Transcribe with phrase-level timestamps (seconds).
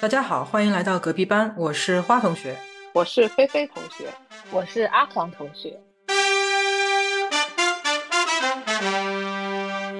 [0.00, 2.56] 大家好，欢迎来到隔壁班，我是花同学，
[2.94, 4.06] 我是菲菲同学，
[4.50, 5.78] 我是阿黄同学。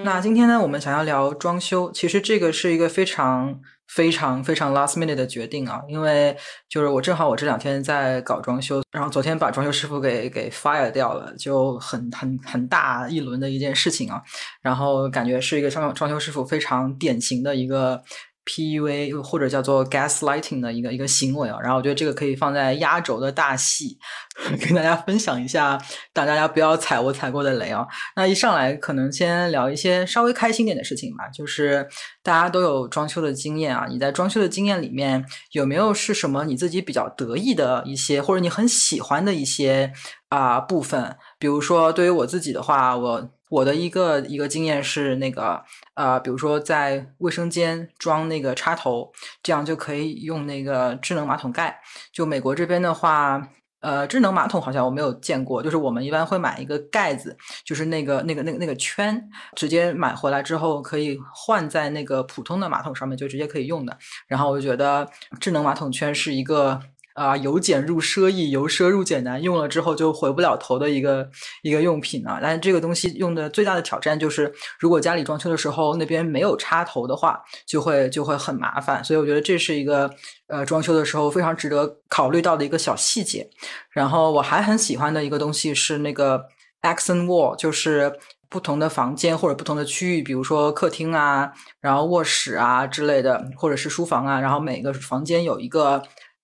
[0.02, 6.34] 那今天呢，我们想要聊装修，其实这个是一个非常非常非常 last minute 的决定啊，因为
[6.70, 14.22] 就是我正好我这两天在搞装修，然后昨天把装修师傅给给 fire 掉了，就很很很大一轮的一件事情啊，
[14.62, 18.02] 然后感觉是一个装装修师傅非常典型的一个。
[18.50, 23.96] PUA 或者叫做 gaslighting 的一个一个行为啊，然后我觉得这个可以放在压轴的大戏，
[24.66, 25.80] 跟大家分享一下，
[26.12, 27.86] 大家不要踩我踩过的雷啊。
[28.16, 31.88] 那一上来可能先聊一些稍微开心点的事情吧，就是
[32.24, 39.92] 大家都有装修的经验啊，你在装修的经验里面有没有是什么你自己比较得意的一些，或者你很喜欢的一些
[40.28, 41.16] 啊部分？
[41.38, 43.30] 比如说对于我自己的话，我。
[43.50, 45.62] 我的一个一个经验是那个，
[45.94, 49.12] 呃，比如说在卫生间装那个插头，
[49.42, 51.80] 这样就可以用那个智能马桶盖。
[52.12, 53.48] 就美国这边的话，
[53.80, 59.20] 呃，智能马桶好像我没有见过，就是我们一般会买一个盖子，就是那个那个那个那个圈，
[59.56, 63.98] 直接买回来之后可以换在那个普通的马桶上面，就直接可以用的。
[64.28, 65.08] 然后我就觉得
[65.40, 66.80] 智能马桶圈是一个。
[67.20, 71.28] 啊，由俭入奢易，由奢入俭难，用了之后就回不了头的一个
[71.60, 72.38] 一个用品啊。
[72.40, 79.04] 但这个东西用的最大的挑战就是，如果家里装修的时候那边没有插头的话，就会就会很麻烦。
[79.04, 80.10] 所以我觉得这是一个
[80.46, 83.46] 呃装修的时候非常值得考虑到的一个小细节。
[83.90, 86.46] 然后我还很喜欢的一个东西是那个
[86.80, 88.10] accent wall，就是
[88.48, 96.02] 不同的房间或者不同的区域，比如说客厅啊，然后卧室啊之类的，或者是书房啊，然后每个房间有一个。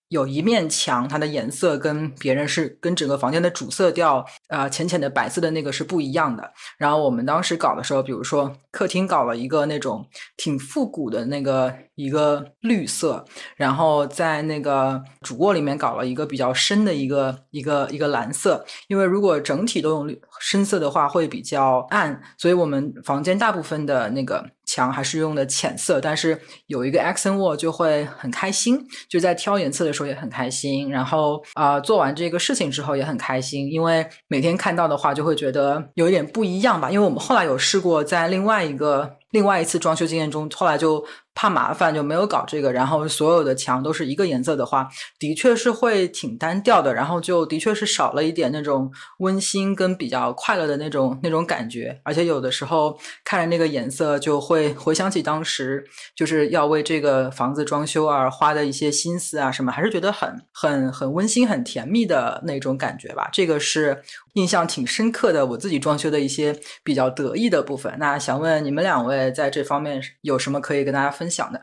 [0.08, 6.52] 有一面墙，它的颜色跟别人是跟整个房间的主色调，呃，浅浅的白色的那个是不一样的。
[6.78, 13.24] 然后我们当时搞的时候，比如说客厅搞了一个那种挺复古的那个一个绿色，
[13.56, 18.64] 然后在那个主卧里面搞了一个比较深的一个一个一个蓝色。
[18.88, 24.55] 因为如果整体都用绿深色的话，会比较暗，所以我们房间大部分的那个。
[24.66, 28.78] 墙还是用的浅色，但是有一个 accent wall 就会很开心，
[29.08, 30.90] 就在挑颜色的时候也很开心。
[30.90, 36.90] 然后啊，做完这个事情之后也很开心，因为每天看到的话就会觉得有一点不一样吧。
[36.90, 41.04] 因为我们后来有试过在另外一个另外一次装修经验中，后来就。
[41.38, 44.88] 怕麻烦就没有搞这个，然后所有的墙都是一个颜色的话，
[45.18, 63.28] 的确是会挺单调的，然后就的确是少了一点那种温馨跟比较快乐的那种那种感觉，而且有的时候看着那个颜色就会回想起当时就是要为这个房子装修而花的一些心思啊什么，还是觉得很很很温馨、很甜蜜的那种感觉吧。
[63.30, 67.94] 这个是印象挺深刻的，我自己装修的一些比较得意的部分。
[67.98, 71.30] 那想问你们两位在这方面有什么可以跟大家分？
[71.30, 71.60] 享的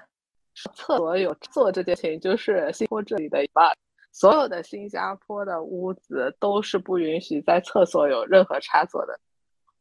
[0.76, 3.76] 厕所有做这件事情，就是新加坡这里的 bug。
[4.12, 9.20] 所有的新加坡的屋子都是不允许在厕所有任何插座的。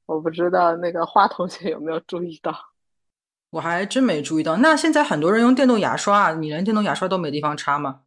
[0.06, 2.54] 我不知道那个花同学有没有注意到？
[3.50, 4.56] 我还真没注意到。
[4.56, 8.00] 那现在很多人用电动牙刷啊，你连电动牙刷都没地方插吗？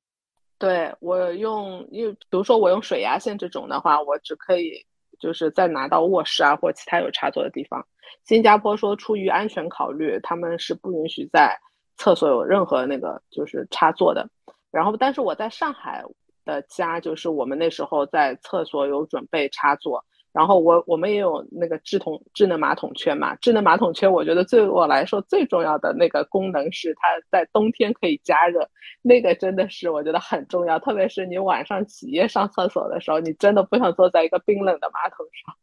[0.58, 4.84] 对我用，因为比如说我用水牙线这种的话，我只可以
[5.20, 7.86] 就是在拿到卧室啊或其他有插座的地方。
[8.24, 11.58] 新加坡说出于安全考虑，他们是不允许在
[11.98, 14.28] 厕所有任何那个就是插座的，
[14.72, 16.04] 然后但是我在上海
[16.44, 20.04] 的家，就是我们那时候在厕所有准备插座，
[20.36, 28.70] 然后我我们也有那个智能智能马桶圈嘛，智能马桶圈我觉得对我来说最重要的那个功能是它在冬天可以加热，
[29.02, 35.56] 那个真的是我觉得很重要，特别是你晚上起夜上厕所的时候，你真的不想坐在一个冰冷的马桶上。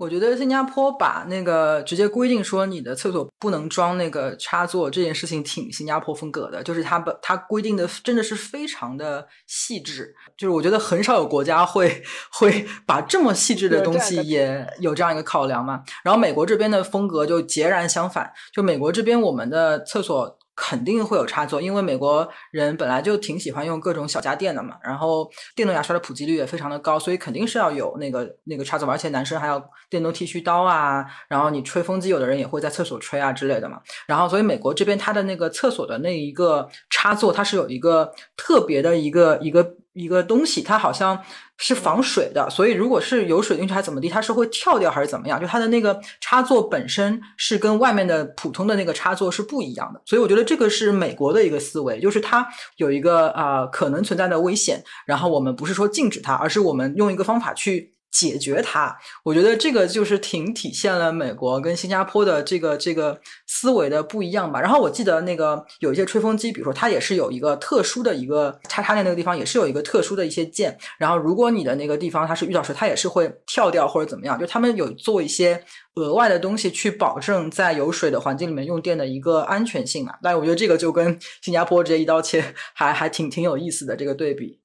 [0.00, 12.02] 我觉得新加坡把那个直接规定说你的厕所不能装那个插座这件事情挺新加坡风格的，就是它把它规定的真的是非常的细致，就是我觉得很少有国家会
[12.32, 15.82] 会把这么细致的东西也有这样一个考量嘛。
[16.02, 20.38] 然后美国这边的风格就截然相反，就美国这边我们的厕所。
[20.54, 24.76] 肯定会有插座，因为美国人本来就挺喜欢用各种小家电的嘛。
[24.82, 31.04] 然后电动牙刷的普及率也非常的高，所以肯定是要有那个那个插座，而且男生还要电动剃须刀啊。
[31.28, 33.80] 然后你吹风机，有的人也会在厕所吹啊之类的嘛。
[34.06, 39.74] 然后所以美国这边它的那个厕所的那一个插座，它是有一个特别的一个一个。
[39.92, 41.20] 一个东西，它好像
[41.58, 45.40] 是防水的，所以如果是有水进去还怎么地，它是会跳掉还是怎么样？
[45.40, 52.46] 就它的那个插座本身是跟外面的普通的那个插座是不一样的，所以我觉得这个是美国的一个思维，就是它
[52.76, 58.96] 有一个啊可能存在的危险，然后我们不是说禁止它，而是我们用一个方法去解决它。
[59.22, 64.60] 我觉得这个就是挺体现了美国跟新加坡的这个这个思维的不一样吧。
[64.60, 70.76] 然后我记得那个有一些吹风机，比如说它也是有一个特殊的一个插插在那个地方，也是有一个特殊的一些键。
[70.98, 74.38] 然后如果你的那个地方它是遇到水，它也是会跳掉或者怎么样。
[74.38, 75.62] 就他们有做一些
[75.94, 80.14] 额外的东西去保证在有水的环境里面用电的一个安全性嘛。
[80.22, 84.59] 但是我觉得这个就跟新加坡直接一刀切， 还还挺挺有意思的这个对比。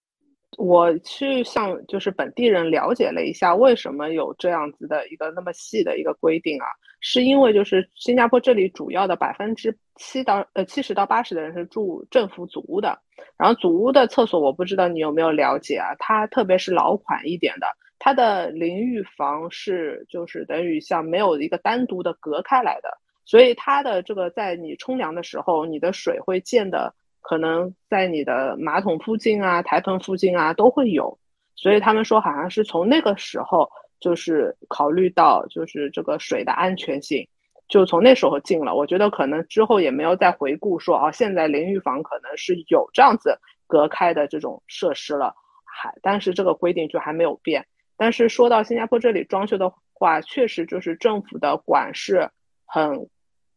[0.57, 6.65] 我去向就是本地人了解了一下，为什么有这样子的一个那么细的一个规定啊？
[7.01, 12.97] 是因为就是新加坡这里主要的百分之七到呃七十到八十的人是住政府组屋的，
[13.37, 15.93] 然后组屋的厕所我不知道你有没有了解啊？
[15.99, 17.67] 它特别是老款一点的，
[17.99, 22.89] 它的淋浴房是就是等于像没有一个单独的隔开来的，
[23.25, 26.93] 所以它的这个在你冲凉的时候，你的水会溅的。
[27.27, 31.17] 可能在你的马桶附近啊、台盆附近啊都会有，
[31.55, 33.67] 所以他们说好像是从那个时候
[33.99, 37.27] 就是考虑到就是这个水的安全性，
[37.67, 38.75] 就从那时候进了。
[38.75, 45.33] 我觉得可能之后也没有再回顾说哦，现在淋浴房可能是有这样子隔开的这种设施了，
[45.63, 47.65] 还但是这个规定就还没有变。
[47.97, 52.29] 但是说到新加坡这里装修的话，确实就是政府的管是
[52.67, 53.09] 很。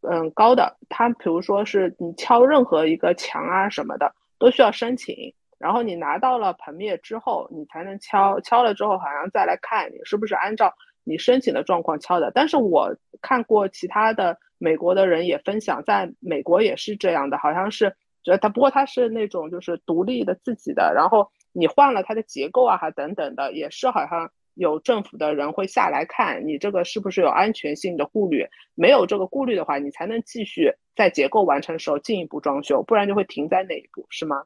[0.02, 10.72] 嗯，高的，它比如说是你敲任何一个墙啊什么的，都需要申请，然后你拿到了盆灭之后，你才能敲，敲了之后好像再来看你是不是按照
[11.02, 12.30] 你申请的状况敲的。
[12.32, 17.90] 但是我看过其他的美国的人也分享，在美国也是这样的，好像是，
[18.22, 24.30] 觉得它不过它是那种就是独立的自己的，然后你换了它的结构啊，还等等的，也是好像。
[24.58, 28.44] 有政府的人会下来看你这个是不是有安全性的顾虑，
[28.74, 34.42] 没有这个顾虑的话，你才能继续在结构完成时候进一步装修，不然就会停在那一步，是吗？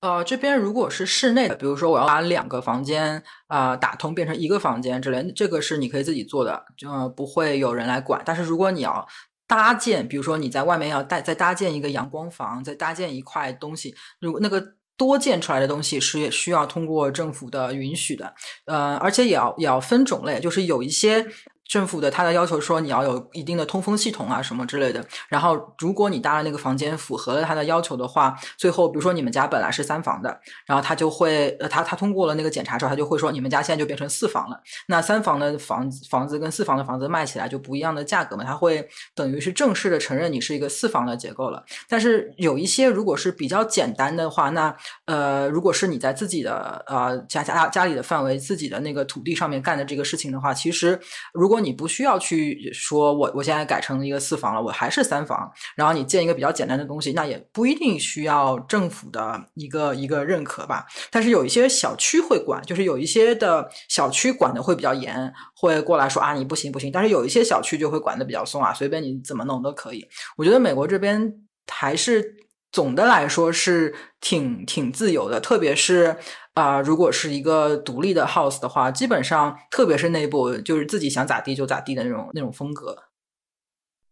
[0.00, 8.22] 呃，这边如果是室内的，比如说我要把两个房间啊打通变成一个房间之类，这个是你可以自己做的，就不会有人来管。
[8.24, 9.06] 但是如果你要
[9.46, 14.76] 搭建，比如说你在外面要带再搭建一个阳光房，再搭建一块东西，如那个。
[14.96, 18.34] 多建出来的东西是需要通过政府的允许的，
[18.66, 21.26] 呃，而且也要也要分种类，就是有一些。
[21.66, 25.04] 政府的他的要求说你要有一定的通风系统啊什么之类的。
[25.28, 34.60] 然后如果你搭的那个房间符合了他的要求的话，最后比如说你们家本来是三房的，然后他就会呃他他通过了那个检查之后，他就会说你们家现在就变成四房了。
[34.88, 41.64] 那三房的房子房子跟四房的房子卖起来就不一样的价格嘛，他会等于是正式的承认你是一个四房的结构了。
[41.88, 44.74] 但是有一些如果是比较简单的话，那
[45.06, 51.00] 呃如果是你在自己的呃家家家里的范围自己的那个土地上面干的这个事情的话，其实
[51.32, 60.84] 如果如果你不需要去说，我我现在改成一个四房了，我还是三房，然后你建一个比较简单的东西，那也不一定需要政府的一个一个认可吧。
[61.12, 66.90] 但是有一些小区会管，就是有一些的小区管的会比较严，会过来说啊，你不行不行。
[66.90, 70.04] 但是有一些小区就会管的比较松啊，随便你怎么弄都可以。
[70.36, 71.32] 我觉得美国这边
[71.70, 72.34] 还是
[72.72, 76.16] 总的来说是挺挺自由的，特别是。
[76.54, 82.96] 啊，如果是一个独立的 house 的话，基本上，特别是内部，就是自己想咋地就咋地的那种那种风格。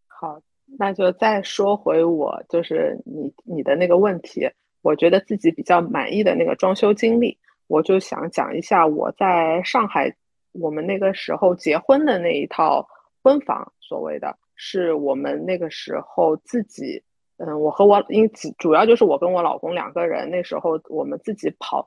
[0.08, 0.40] 好，
[0.76, 4.50] 那就再说回我，就是你你的那个问题，
[4.82, 10.12] 我觉得自己比较满意的那个装修经历，我就想讲一下我在上海，
[10.50, 12.84] 我们那个时候结婚的那一套
[13.22, 17.00] 婚房，所谓的是我们那个时候自己，
[17.36, 21.86] 嗯，我和我因主主要就是我跟我老公两个人，那时候我们自己跑。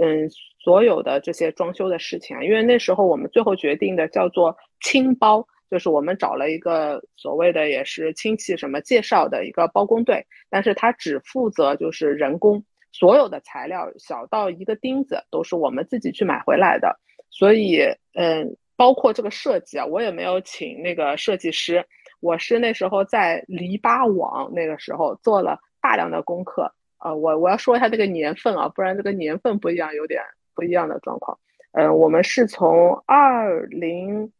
[0.00, 12.62] 嗯，所有的这些装修的事情啊，因为那时候我们最后决定的叫做亲包，就是我们找了一个所谓的也是亲戚什么介绍的一个包工队，但是他只负责就是人工，
[12.92, 17.00] 所有的材料小到一个钉子都是我们自己去买回来的，
[17.30, 17.80] 所以
[18.14, 21.82] 嗯，包括这个设计啊，我也没有请那个设计师，
[22.20, 26.70] 我是那时候在篱笆网那个时候做了大量的功课。
[26.98, 30.22] 呃，我我要说一下这个年份啊，不然这个年份不一样，有点
[30.54, 31.38] 不一样的状况。
[31.72, 34.32] 嗯，我们是从二零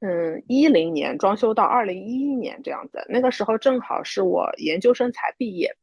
[0.00, 5.76] 嗯一零年装修到二零一一年这样子，那个时候正好是我研究生才毕业，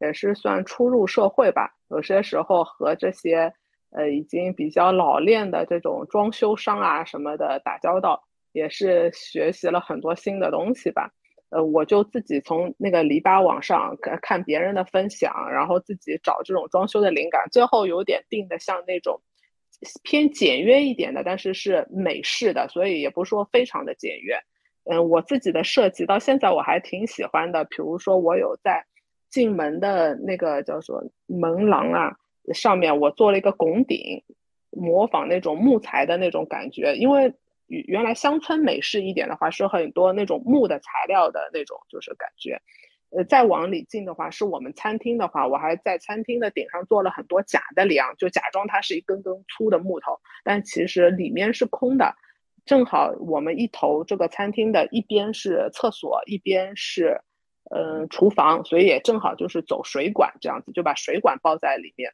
[0.00, 1.74] 也是算初入社会吧。
[1.88, 3.52] 有些时候和这些
[3.90, 11.12] 呃已经比较老练的这种装修商啊什么的打交道，也是学习了很多新的东西吧。
[11.50, 19.20] 呃，我就自己从那个篱笆网上看看别人的分享，然后自己找这种装修的灵感，最后有点定的像那种
[20.02, 24.36] 偏简约一点的，但是是美式的，所以也不是说非常的简约。
[24.84, 28.84] 嗯，我自己的设计到现在我还挺喜欢的，比如说我有在
[29.30, 32.16] 进门的那个叫做门廊啊
[32.54, 34.22] 上面，我做了一个拱顶，
[34.70, 37.32] 模仿那种木材的那种感觉，因为
[37.66, 42.60] 原来乡村美式一点的话是很多那种木的材料的那种，就是感觉。
[43.10, 52.14] 呃，再往里进的话，是我们餐厅的话，我还在餐厅的顶上做了很多假的梁，就假装它是一根根粗的木头，但其实里面是空的。
[52.64, 57.20] 正好我们一头这个餐厅的一边是厕所，一边是
[57.70, 62.12] 呃厨房，所以也正好就是走水管这样子，就把水管包在里面。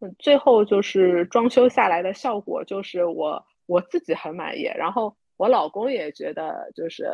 [0.00, 7.04] 嗯，最后就是装修下来的效果，就是我我自己很满意，然后我老公也觉得就是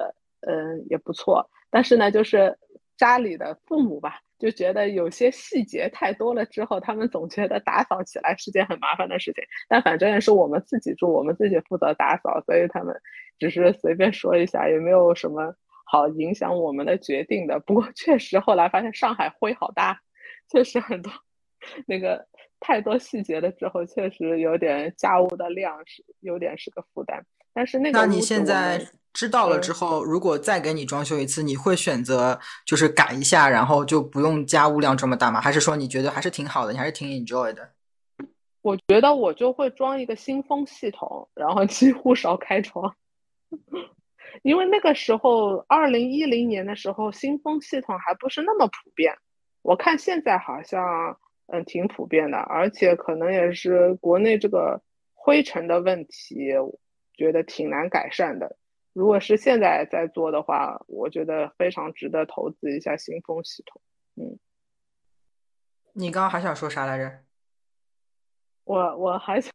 [0.41, 1.51] 嗯也不错。
[1.69, 2.59] 但是呢，就是
[2.97, 9.45] 家里的父母吧，就觉得有些细节太多了，之后他们总觉得打扫起来是件很麻烦的事情。
[9.69, 12.99] 但反正也是我们自己住，我们自己负责打扫，所以他们
[13.39, 17.61] 只是随便说一下，也没有什么好影响我们的决定的。
[17.61, 20.01] 不过确实后来发现上海灰好大，
[20.51, 21.13] 确实很多
[21.87, 22.27] 那个
[22.61, 27.25] 太多细节了，之后确实有点家务的量是有点是个负担。
[27.53, 28.87] 但是那个，那你现在？
[29.17, 35.41] 知道了之后，如果再给你装修一次，你会选择就是改一下，然后就不用家务量这么大吗？
[35.41, 37.71] 还是说你觉得还是挺好的，你还是挺 enjoy 的？
[38.61, 42.95] 我觉得我就会装一个新风系统，然后几乎少开窗，
[44.45, 49.17] 因为那个时候二零一零年的时候，新风系统还不是那么普遍。
[49.63, 54.83] 我看现在好像嗯挺普遍的，而且可能也是国内这个
[55.15, 56.53] 灰尘的问题，
[57.15, 58.57] 觉得挺难改善的。
[58.93, 63.81] 如果是现在在做的话，我觉得非常值得投资一下新风系统。
[64.17, 64.39] 嗯，
[65.93, 67.19] 你刚刚还想说啥来着？
[68.65, 69.53] 我我还想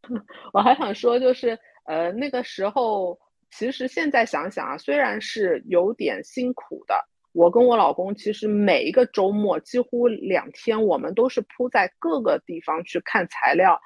[0.53, 3.19] 我还想说，就是呃那个时候，
[3.50, 6.95] 其实现在想想啊，虽然是有点辛苦的，
[7.34, 13.80] 我跟我老公其实每一个周末几乎两天，我们都是扑在各个地方去看材料。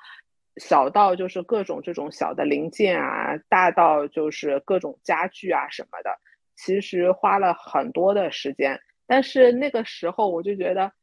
[0.58, 6.18] 小到就是各种这种小的零件啊，大到就是各种家具啊什么的，
[6.56, 8.80] 其实花了很多的时间。
[9.06, 10.94] 但是那个时候我就觉得，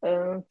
[0.00, 0.42] 嗯，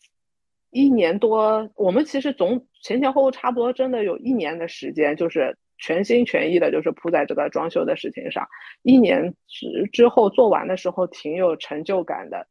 [0.70, 8.48] 一年多，我们其实总前前后后差不多真的有一年的时间，就是全心全意的，就是扑在这个装修的事情上。
[8.82, 12.48] 一年之之后做完的时候，挺有成就感的。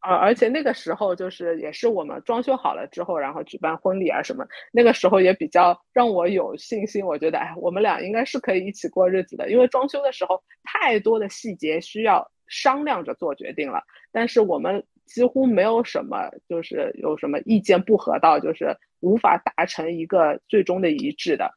[0.00, 7.04] 而而且那个时候就是也是我们装修好了之后，然后举办婚礼啊什么，那个时候也比较让我有信心。
[7.04, 9.50] 我觉得，哎，我们俩应该是可以一起过日子的。
[9.50, 13.82] 因为装修的时候太多的细节需要商量着做决定了，
[14.12, 21.50] 但是我们几乎没有什么就是有什么意见不合到，就是无法达成一个最终的一致的，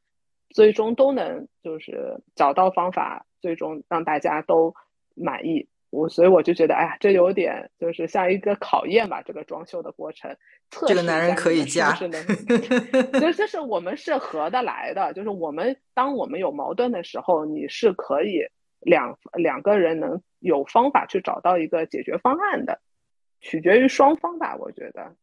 [0.54, 4.74] 最终都能就是找到方法，最终让大家都
[5.16, 5.68] 满意。
[5.90, 10.34] 我所以我就觉得，哎呀，这有点就是像一个考验吧，这个装修的过程。
[10.88, 12.08] 这个男人可以嫁 是
[13.20, 18.40] 就就是我们是合得来的，就是我们当我们有矛盾的时候，你是可以
[18.80, 22.80] 两两个人能有方法去找到一个解决方案的，
[23.42, 25.14] 取决于双方吧，我觉得。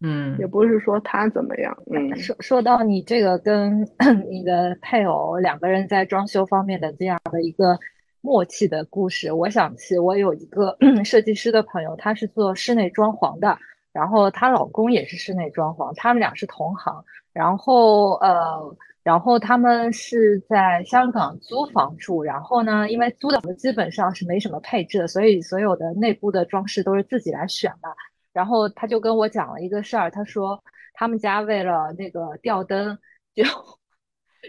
[0.00, 1.76] 嗯，也不是说他怎么样。
[1.92, 3.86] 嗯，说说到你这个跟
[4.30, 7.78] 你的配偶两个人在装修方面的这样的一个。
[8.22, 13.56] 默契的故事，我想起我有一个 设计师的朋友，他是做室内装潢的，
[13.94, 17.02] 然后她老公也是室内装潢，他们俩是同行，
[17.32, 27.88] 然后呃，然后他们是在香港租房住，然后呢，因为租的基本上是没什么配置的，所以所有的内部的装饰都是自己来选的。
[28.32, 30.62] 然后他就跟我讲了一个事儿，他说
[30.94, 32.98] 他们家为了那个吊灯，
[33.34, 33.44] 就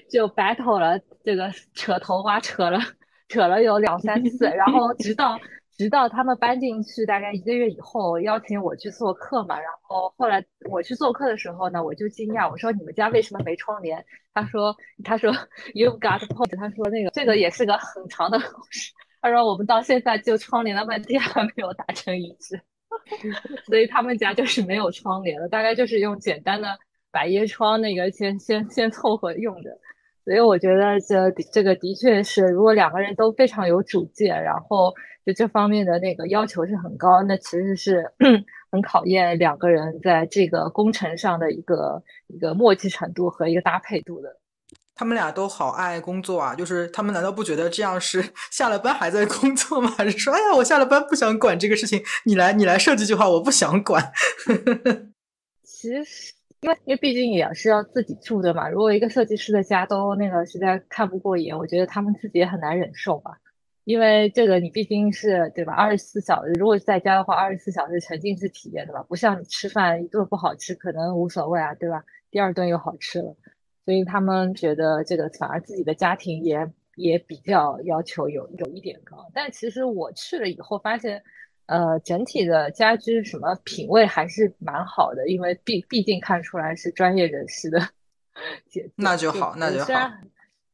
[0.09, 2.79] 就 battle 了，这个扯头发扯了。
[3.29, 5.39] 扯了有两三次，然后直到
[5.77, 9.57] 直到他们搬进去大概一个月以后，邀请我去做客嘛。
[9.57, 14.05] 然后后来我去做客的时候呢，我就惊讶，我说你们家为什么没窗帘？
[14.33, 15.31] 他说他说
[15.73, 16.57] You've got point。
[16.57, 18.91] 他说那个这个也是个很长的故事。
[19.21, 22.61] 他说我们到现在就窗帘的问题还没有达成一致，
[23.65, 26.77] 所以他们家就是没有窗帘了，大概就是用简单的
[27.11, 29.69] 百叶窗那个先先先凑合用着。
[30.23, 34.93] 所以我觉得这这个的确是，如果两个人都非常有主见，然后
[35.25, 38.11] 就这方面的那个要求是很高，那其实是
[38.71, 44.37] 很考验两个人在这个工程上的一个一个默契程度和一个搭配度的。
[44.95, 49.89] 他们俩都好爱工作啊，就是他们难道不觉得这样是 下了班还在工作吗？
[49.97, 54.11] 还是说，哎呀，我下了班不想管这个事情，你来你来设计就好，我不想管。
[55.63, 56.33] 其实。
[56.63, 63.31] 因为因为毕竟也是要自己住的嘛，如果一个设计师的家都那个实在看不过眼，我觉得他们自己也很难忍受吧。
[63.83, 65.73] 因为这个你毕竟是对吧？
[65.73, 69.01] 二十四小时，如果在家的话，二十四小时沉浸式体验对吧？
[69.09, 72.03] 不像你吃饭一顿不好吃可能无所谓啊，对吧？
[72.29, 73.35] 第二顿又好吃了，
[73.85, 79.29] 所以他们觉得这个反而自己的家庭也也比较要求有有一点高。
[79.33, 81.23] 但其实我去了以后发现，
[81.65, 87.79] 呃，整体的家居什么品味还是蛮好的，因为毕毕竟看出来是专业人士的。
[88.95, 90.11] 那就好，那就好。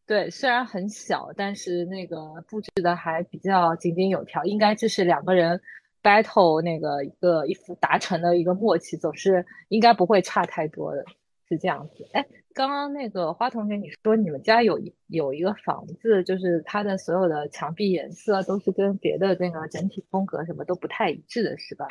[0.05, 5.59] 对，虽然很小，但是那个布置的还比较井井有条，应该就是两个人
[6.01, 11.03] battle 那个一个一副达成的一个默契，总是应该不会差太多的，
[11.49, 12.07] 是这样子。
[12.13, 12.25] 哎，
[12.57, 21.87] 刚刚那个花同学，你说你们家有有一个房子，就是它的所有的墙壁颜色都是跟别的那个整体风格什么都不太一致的，是吧？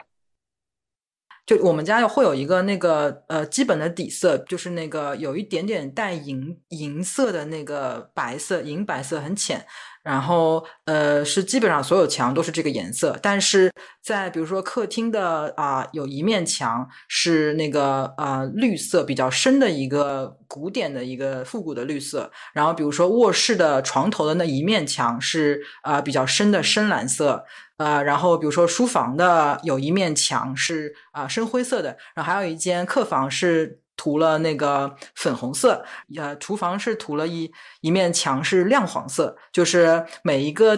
[1.46, 9.64] 就我们家会有一个那个呃基本的底色，就是那个有一点点带银银色的那个白色，银白色很浅。
[10.06, 22.30] 然后，呃，是基本上所有墙都是这个颜色，但是在比如说客厅的啊，有一面墙是那个呃绿色比较深的一个古典的一个复古的绿色。
[22.54, 27.44] 然后，比如说卧室的床头的那一面墙是啊比较深的深蓝色。
[27.78, 33.80] 呃，然后比如说书房的有一面墙是啊深灰色的，然后还有一间客房是。
[33.96, 35.84] 涂了那个粉红色，
[36.16, 37.50] 呃，厨房是涂了一
[37.80, 40.74] 一面墙是亮黄色，就是每一个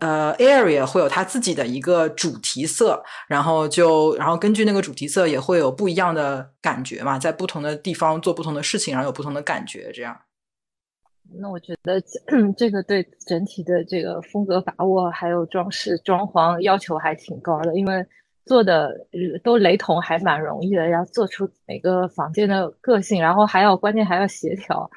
[0.00, 10.18] 呃 area 会有它自己的一个主题色，然后就然后根据那个主题色也会有不一样的感觉嘛，在不同的地方做不同的事情，然后有不同的感觉，这样。
[11.38, 12.00] 那我觉得
[12.56, 18.06] 这 个对整体的这个风格把握还有装饰装潢要求还挺高的，因为。
[18.44, 19.06] 做的
[19.42, 20.88] 都雷同，还蛮容易的。
[20.88, 24.90] 要做出每个房间的个性，然后还要关键还要协调，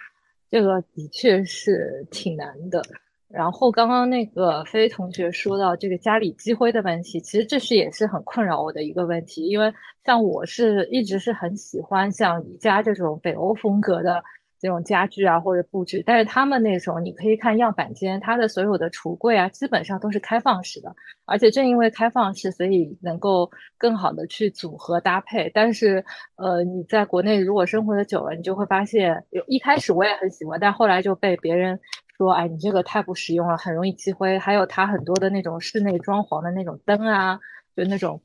[0.50, 2.82] 这个的确是挺难的。
[3.28, 9.48] 然后刚刚那个飞同学说到这个家里积灰的问题，其实这是也是很困扰我的一个问题。
[9.48, 9.74] 因为
[10.04, 14.24] 像我是一直是很喜欢像宜家这种北欧风格的。
[14.65, 20.91] 这种家具啊，或者布置，但是他们那种你可以看样板间，它的所有的橱柜啊，基本上都是开放式的，
[21.25, 23.47] 而且正因为开放式，所以能够
[23.78, 25.51] 更好的去组合搭配。
[25.54, 26.04] 但是，
[26.38, 31.80] 呃，你在国内如果生活的久了，你就会发现，有一开始我也很喜欢，但后来就被别人
[32.17, 34.39] 说，哎，你这个太不实用了，很容易积灰。
[34.39, 37.39] 还有它很多的那种室内装潢的那种灯啊，
[37.75, 38.19] 就那种。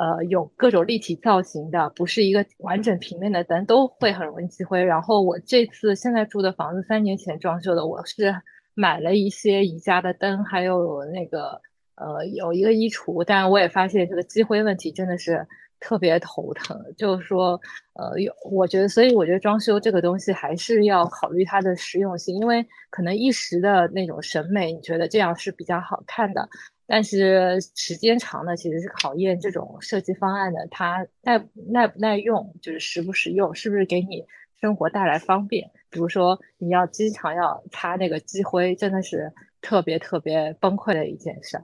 [0.00, 4.82] 呃，有各种立体造型的，不是一个完整平面的灯，都会很容易积灰。
[4.82, 8.34] 然后我这次现在住的房子三年前装修的，我是
[8.72, 11.60] 买了一些宜家的灯，还有那个
[11.96, 15.46] 呃有一个衣橱，但我也发现这个积灰问题真的是
[15.80, 16.82] 特别头疼。
[16.96, 17.60] 就是说，
[17.92, 26.48] 呃，有我觉得，所以我觉得装修这个东西还是要考虑它的实用性，因为可能一时的那种审美，你觉得这样是比较好看的。
[26.92, 34.26] 但是时间长了，其实是考验这种设计方案的，它耐耐不耐用，就是实不实用，是不是给你
[34.60, 35.70] 生活带来方便。
[35.88, 41.62] 比如说，你要经常要擦那个积灰，真的是特别特别崩溃的一件事。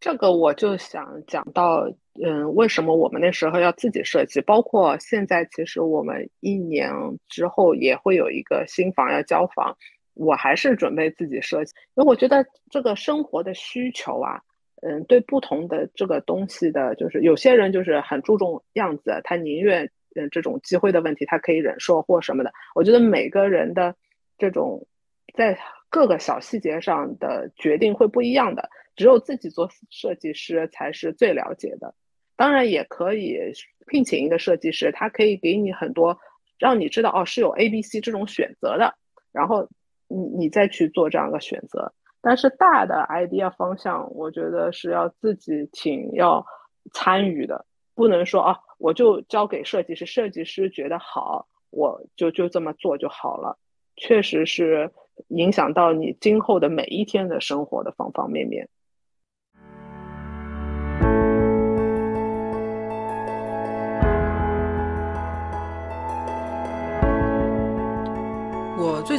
[0.00, 1.86] 这个我就想讲到，
[2.20, 4.40] 嗯，为什么我们那时候要自己设计？
[4.40, 6.90] 包括现在，其实我们一年
[7.28, 9.76] 之后也会有一个新房要交房。
[10.14, 14.42] 我还是准备自己设计，因为我觉得这个生活的需求啊，
[14.82, 22.52] 嗯，对不同的这个东西的，就是有些人就是很注重样子，他宁愿嗯这种积灰的问题，他可以忍受或什么的。
[22.74, 23.94] 我觉得每个人的
[24.36, 24.86] 这种
[25.34, 31.94] 在各个小细节上的决定会不一样的，只有自己做设计师才是最了解的。
[32.36, 33.38] 当然也可以
[33.86, 36.18] 聘请一个设计师，他可以给你很多，
[36.58, 38.94] 让你知道哦是有 A、B、C 这种选择的，
[39.32, 39.68] 然后。
[40.10, 46.44] 你你再去做这样的选择，但是大的 idea 方向，我觉得是要自己挺要
[46.92, 53.56] 参与的，不能说啊，我就交给设计师，设计师觉得好，我就就这么做就好了。
[53.96, 54.90] 确实是
[55.28, 58.68] 影响到你今后的每一天的生活的方方面面。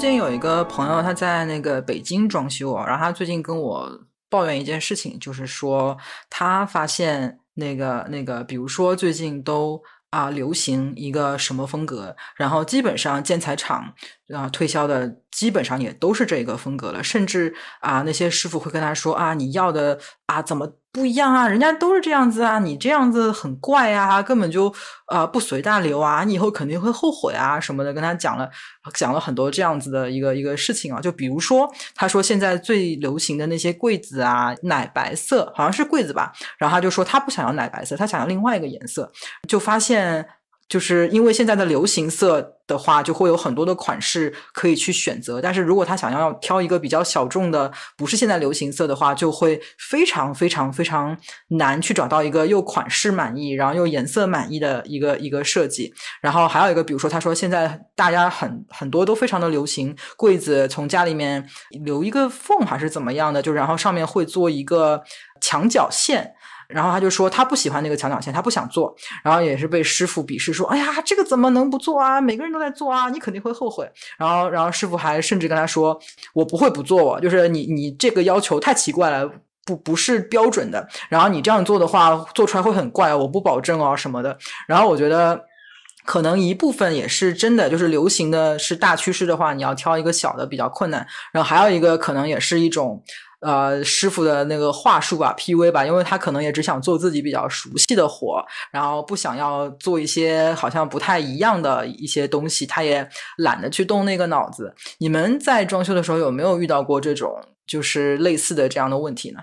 [0.09, 3.87] 近有一个朋友，他在那个北京装修，然后他最近跟我
[4.29, 5.95] 抱怨一件事情，就是说
[6.27, 13.93] 他发现那个那个，比如说最近都啊流行一个什么风格，然后基本上建材厂
[14.33, 20.67] 啊推销的基本上也都是这个风格了，甚至啊那些师傅会跟他说啊你要的啊怎么？
[20.93, 24.69] 不一样啊，人家都是这样子啊，你这样子很怪啊，根本就
[25.07, 28.49] 呃不随大流啊，你以后肯定会后悔啊什么的，跟他讲了
[28.93, 31.65] 讲了很多这样子的一个一个事情啊，就比如说
[31.95, 39.09] 他说现在最流行的那些柜子啊，奶白色好像是柜子吧，然后他就说他不想要奶白色，他想要另外一个颜色，
[39.47, 40.27] 就发现。
[40.71, 45.41] 就是因为现在的流行色的话，就会有很多的款式可以去选择。
[45.41, 51.17] 但是如果他想要挑一个比较小众的，不是现在流行色的话，就会非常非常非常
[51.49, 55.93] 难去找到一个又款式满意，然后又颜色满意的一个一个设计。
[56.21, 61.45] 然后还有一个，比如说他说现在大家很很多都非常的流行柜子从家里面
[61.83, 65.03] 留一个缝还是怎么样的，就然后上面会做一个
[65.41, 66.33] 墙角线。
[66.73, 68.95] 然后他就说他不喜欢那个墙角线，他不想做。
[69.23, 72.19] 然后也是被师傅鄙视说：“哎呀，这个怎么能不做啊？
[72.19, 75.99] 每个人都在做啊，你肯定会后悔。”然后，然后师傅还甚至跟他说
[76.33, 79.29] ：“我不会不做，就是你你这个要求太奇怪了，
[79.65, 80.87] 不不是标准的。
[81.09, 85.41] 然后你这样做的话，做出来会很怪，我不保证哦什么的。”然后我觉得
[86.05, 91.05] 可能一部分也是真的，就是流行的是大趋势的话，你要挑一个小的比较困难。
[91.31, 93.03] 然后还有一个可能也是一种。
[93.41, 95.71] 呃，师傅的那个话术吧，P.V.
[95.71, 104.73] 吧，因为他可能也只想做自己比较熟悉的活，然后不想要做一些好像不太一样的一些东西，他也懒得去动那个脑子。
[104.99, 109.39] 你们在装修的时候有没有遇到过这种就是类似的这样的问题呢？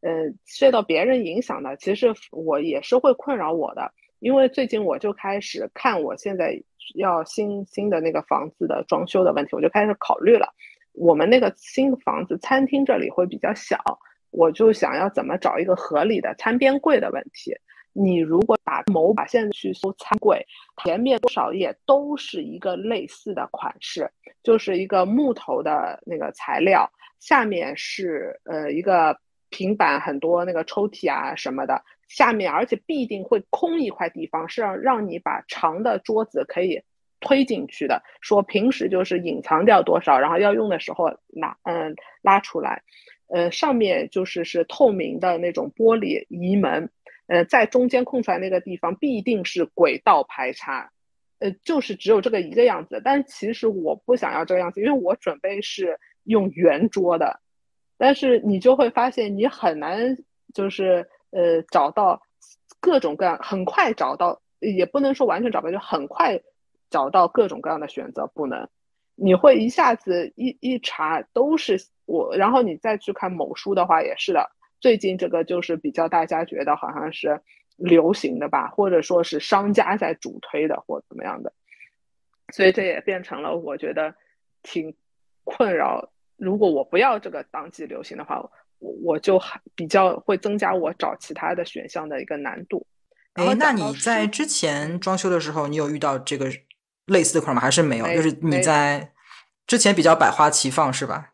[0.00, 0.10] 呃，
[0.46, 6.58] 受到别人影响的，其实我也是会困扰我的，因为最近我就开始看我现在
[6.94, 10.48] 要新新的那个房子的装修的问题，我就开始考虑了。
[10.98, 13.78] 我们那个新房子餐厅这里会比较小，
[14.30, 17.54] 我就想要怎么找一个合理的餐边柜的问题。
[17.92, 20.44] 你如果打某把现在去搜餐柜，
[20.82, 24.10] 前面多少页都是一个类似的款式，
[24.42, 29.18] 就是一个木头的那个材料，下面是呃一个
[29.50, 36.82] 平板，很多那个抽屉啊什么的，下面而且必定会空一块地方，是让让你把长的桌子可以。
[37.20, 42.82] 推进去的，说平时就是隐藏掉多少，然后要用的时候拿嗯拉出来，
[43.28, 46.90] 呃上面就是是透明的那种玻璃移门，
[47.26, 50.90] 呃在中间空出来那个地方必定是轨道排插，
[51.40, 57.40] 呃就是只有这个一个样子，但其实我不想要这个样子，因为我准备是用圆桌的，
[57.96, 60.16] 但是你就会发现你很难
[60.54, 62.22] 就是呃找到
[62.80, 66.40] 各种各样，很快找到也不能说完全找不到，就很快。
[66.90, 68.68] 找到各种各样的选择，不能，
[69.14, 74.50] 你会一下子一一查都是我，然后你再去看某书的话也是的。
[74.80, 77.40] 最近这个就是比较大家觉得好像是
[77.76, 81.52] 流行的吧，或者说是商家在主推的或怎么样的，
[82.52, 84.14] 所以这也变成了我觉得
[84.62, 84.94] 挺
[85.44, 86.08] 困扰。
[86.36, 88.40] 如果我不要这个当季流行的话，
[88.78, 89.40] 我我就
[89.74, 92.86] 比较会增加我找其他的选项的一个难度。
[93.32, 96.48] 哎，那你在之前装修的时候，你有遇到这个？
[97.08, 97.60] 类似的款吗？
[97.60, 98.06] 还是没有？
[98.06, 99.10] 就是你在
[99.66, 101.30] 之前比较百花齐放，是吧？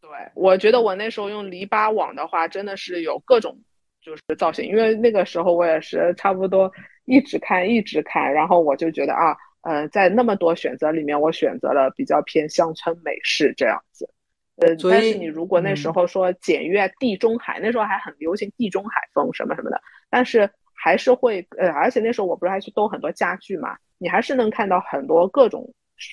[0.00, 3.56] 对，我觉得我那时候用篱笆网的话，真的是有各种
[4.00, 6.70] 就是造型，因为那个时候我也是差不多
[7.04, 14.08] 一直看一直看，然后我就觉得啊，呃，在那么多选择里面，我选择了比较偏乡村美式这样子。
[14.56, 23.76] 呃，但是你如果那时候说简约地中海，那时候还很流行地中海风什么什么的，但是还是会呃，而且那时候我不是还去兜很多家具嘛。
[23.98, 25.72] 你还是能看到很多各种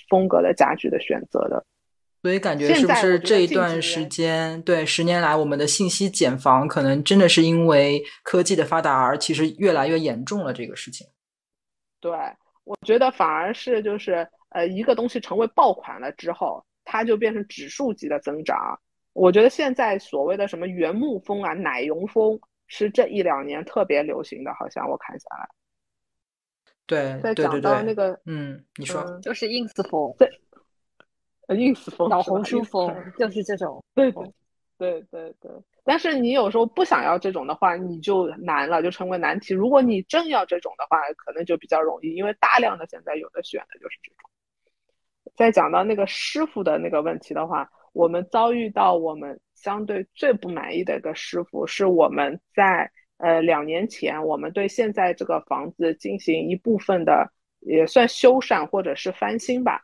[0.10, 1.66] 风格的家具的选择的，
[2.22, 11.08] 所以感觉是不是这一段时间，对十年来我们的信息茧房，可能真的是因为科技的发达而其实越来越严重了这个事情。
[12.00, 12.12] 对，
[12.64, 18.80] 我觉得反而是就是呃一个东西成为爆款了之后，它就变成指数级的增长。
[19.14, 25.50] 我觉得现在所谓的什么原木风啊、奶油风，是这一两年特别流行的，好像我看下来。
[26.92, 30.30] 对，再讲到那个，嗯，你说就是 ins 风，对
[31.48, 35.50] ，ins 风，老红书风，就是这种，对，对，对，对。
[35.86, 39.54] 但是你有时候不想要这种的话，你就难了，就成为难题。
[39.54, 44.30] 如果你真要这种的话，可能就比较容易，因为大量的现在有的选的就是这种。
[45.38, 52.92] 再讲到那个师傅的那个问题的话，我们遭遇到我们相对最不满意的一个师傅，是我们在。
[53.22, 59.82] 呃，两年前我们对现在这个房子进行一部分的也算修缮或者是翻新吧。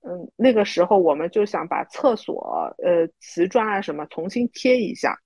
[0.00, 5.16] 嗯，那个时候我们就想把厕所呃瓷砖啊什么重新贴一下。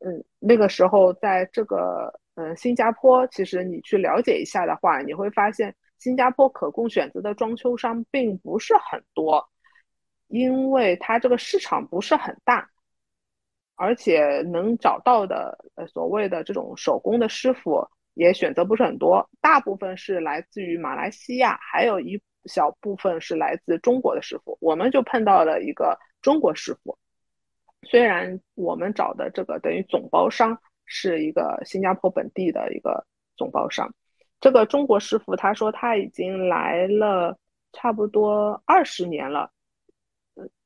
[0.00, 9.44] 嗯，那个时候在这个嗯新加坡，其实你去了解一下的话，你会发现新加坡可供选择的装修商并不是很多，
[10.28, 12.70] 因为它这个市场不是很大。
[13.78, 24.58] 而且能找到的呃所谓的这种手工的师傅也选择不是很多，大部分是来自于马来西亚，还有一小部分是来自中国的师傅。
[24.60, 26.98] 我们就碰到了一个中国师傅，
[27.82, 33.94] 虽然我们找的这个等于总包商是一个新加坡本地的一个总包商，
[34.40, 37.38] 这个中国师傅他说他已经来了
[37.72, 39.52] 差不多二十年了，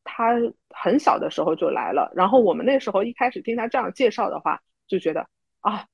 [0.04, 0.34] 他
[0.70, 2.12] 很小的时候就来了。
[2.14, 5.26] 然后我们那时候一开始听他这样介绍的话，就觉得
[5.60, 5.84] 啊，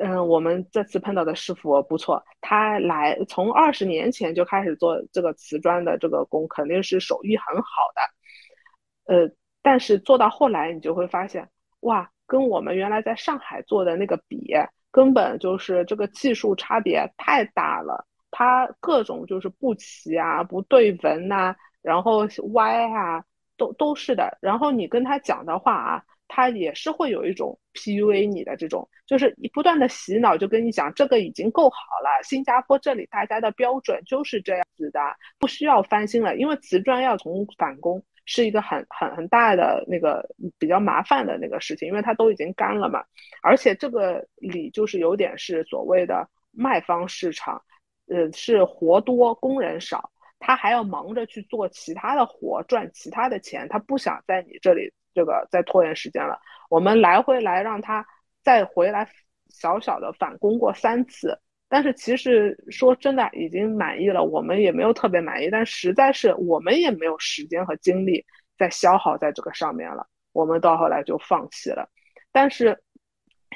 [0.00, 9.14] 嗯，我们这次碰到的师傅不错，他来从二十年前就开始做这个瓷砖的这个工，肯定是手艺很好的。
[9.14, 9.30] 呃，
[9.62, 11.48] 但是做到后来，你就会发现，
[11.80, 14.52] 哇，跟我们原来在上海做的那个比。
[14.92, 23.22] 根本就是这个技术差别太大了，它各种就是不齐啊、不对纹呐，然后歪啊，
[23.60, 24.38] 都都是的。
[24.40, 32.22] 然后你跟他讲的话啊，他也是会有一种 PUA 你的这种，就是不断的洗脑，就跟你讲这个已经够好了。
[32.24, 35.00] 新加坡这里大家的标准就是这样子的，
[35.38, 38.02] 不需要翻新了，因为瓷砖要从返工。
[38.26, 40.24] 是一个很很很大的那个
[40.56, 43.02] 比较麻烦的那个事情，因为它都已经干了嘛，
[43.42, 47.60] 而且这个里就是有点是所谓的卖方市场，
[48.06, 56.36] 呃，是活多工人少，他还要忙着去做其他的活赚其他的钱，他不想在你这里这个再拖延时间了。
[56.68, 58.04] 我们来回来让他
[58.42, 59.08] 再回来
[59.50, 61.38] 小小的返工过三次。
[61.72, 68.26] 但是其实说真的，已经满意了，我们也没有特别满意，但实在是我们也没有时间和精力
[68.58, 71.88] 再消耗在这个上面了，我们到后来就放弃了。
[72.32, 72.82] 但是，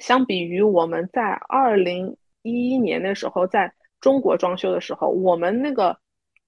[0.00, 5.98] 相比于我们在二零一一年的时候在中国装修的时候，我们那个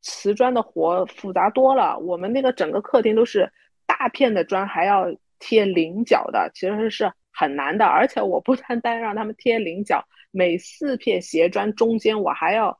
[0.06, 3.52] 瓷砖的活复杂多了，我们那个整个客厅都是
[3.86, 7.84] 大片的砖，还要贴棱角的，其实是很难的。
[7.84, 10.06] 而且我不单单让他们贴棱角。
[10.30, 12.78] 每四片斜砖中间，我还要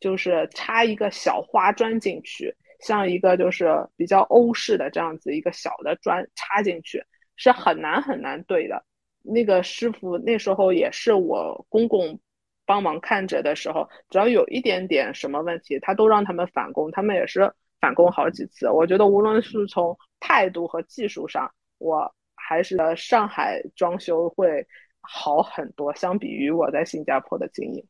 [0.00, 7.02] 就是插一个小花砖进去，像一个就是比较欧式的这样子一个小的砖插进去，
[7.36, 8.84] 是很难很难对的。
[9.22, 12.18] 那个师傅那时候也是我公公
[12.70, 18.70] 帮忙看着的时候，只要有一点点什么问题，他都让他们返工，他们也是返工好几次。
[18.70, 24.64] 我觉得无论是从态度和技术上，我还是上海装修会。
[25.02, 27.82] 好很多，相比于我在新加坡的经验，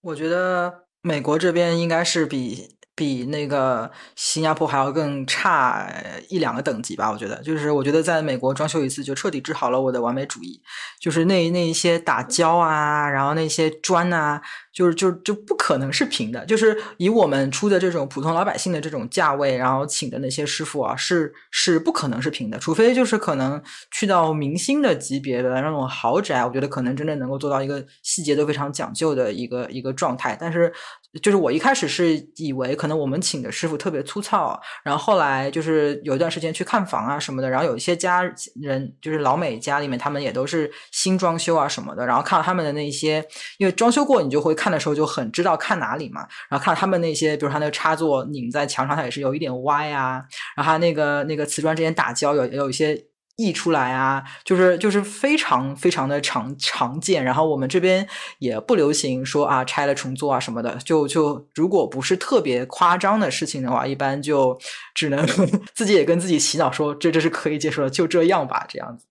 [0.00, 2.78] 我觉得美国这边应该是比。
[3.02, 5.92] 比那个新加坡还要更差
[6.28, 10.62] 一两个等级吧，我觉得，就是我觉得在美国装修一次就彻底治好了我的完美主义，
[11.00, 14.40] 就是那那一些打胶啊，然后那些砖啊，
[14.72, 23.60] 就是就就不可能是平的，就是以我们出的这种普通老百姓的这种价位，然后请的那些师傅啊，是是不可能是平的，除非就是可能
[23.90, 30.72] 去到明星的级别的那种豪宅，我觉得可能真正能够做到一个细节都非常讲究的一个一个状态，但是。
[31.20, 38.22] 就是我一开始是以为可能我们请的师傅特别粗糙，然后后来就是有一段时间去看房啊什么的，然后有一些家
[38.54, 43.22] 人就是老美家里面，他们也都是新装修啊什么的，然后看到他们的那些，
[43.58, 50.24] 因为装修过，你就会看的时候就很知道看哪里嘛，然后看他们那些，比如他那个插座拧在墙上，它也是有一点歪啊，
[50.56, 53.04] 然后他那个那个瓷砖之间打胶有有一些。
[53.42, 58.06] 溢出来啊，就是就是非常非常的常常见，然后我们这边
[58.38, 64.56] 也不流行说啊拆了重做啊什么的，就就如果不是特别夸张的事情的话，一般就
[64.94, 65.26] 只能
[65.74, 69.04] 自己也跟自己洗脑说这这是可以接受的，就这样吧，这样子。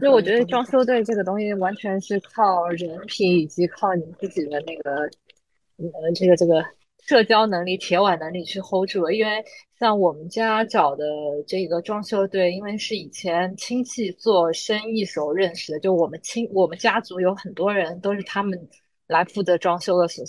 [0.00, 4.90] 所以我觉得装修队这个东西完全是靠人品以及靠你自己的那个
[5.76, 6.64] 呃这个这个。
[7.06, 9.42] 社交能力、铁腕能力去 hold 住，因为
[9.78, 11.04] 像我们家找的
[11.46, 18.68] 这个装修队，因为是以前亲戚做生意时候认识的，就我们亲我们家族有很多人都是他们
[19.06, 20.26] 来负责装修的，属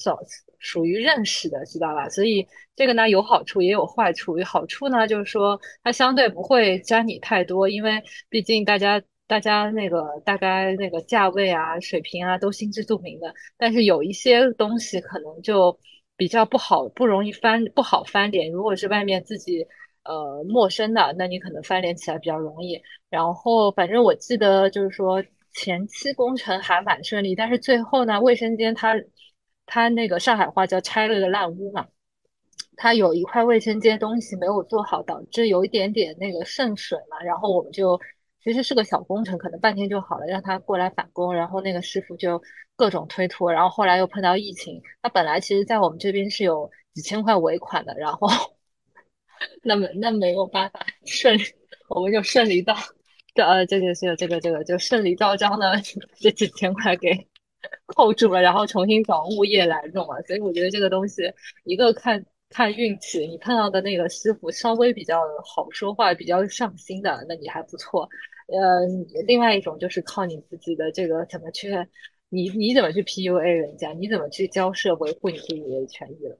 [0.59, 2.07] 属于认识的，知道吧？
[2.07, 4.37] 所以这个呢有好处也有坏处。
[4.37, 13.33] 有好处呢就是说它相对不会沾你太多，因为毕竟大家大家那个大概那个价位啊、水平啊都心知肚明的。
[13.57, 15.77] 但是有一些东西可能就。
[16.19, 18.51] 比较不好，不容易翻，不好翻脸。
[18.51, 19.65] 如果是外面自己
[20.03, 22.81] 呃陌生的，那你可能翻脸起来比较容易。
[23.09, 28.95] 然后反正我记得就是说前期工程还蛮顺利，但是最后呢，卫生间它
[29.65, 31.87] 它那个上海话叫拆了个烂屋嘛，
[32.75, 37.23] 它有一块卫生间东西没有做好，导致有一点点那个渗水嘛。
[37.23, 37.97] 然后我们就
[38.43, 42.41] 其实是个小工程，可能半天就好了，让他过来返工，然后那个师傅就。
[42.79, 44.81] 各种推脱，然后后来又碰到疫情。
[45.01, 48.29] 他本来其实，在我们这边是有几千块尾款的，然后
[49.63, 51.37] 那么那没有办法顺，
[51.89, 52.73] 我们就顺利到
[53.35, 55.73] 这，呃，这个是这个这个就顺利到账的
[56.21, 57.27] 这几千块给
[57.85, 60.21] 扣住了，然后重新找物业来弄了。
[60.21, 61.23] 所以我觉得这个东西
[61.65, 68.07] 一个看看运气，你碰到的那个师傅稍微比较好说话，比较上心的，那你还不错。
[68.47, 68.87] 呃，
[69.27, 71.69] 另外一种就是靠你自己的这个怎么去，
[72.29, 76.39] 你你怎么去 PUA 人家，你怎么去交涉维护你自己的权益了。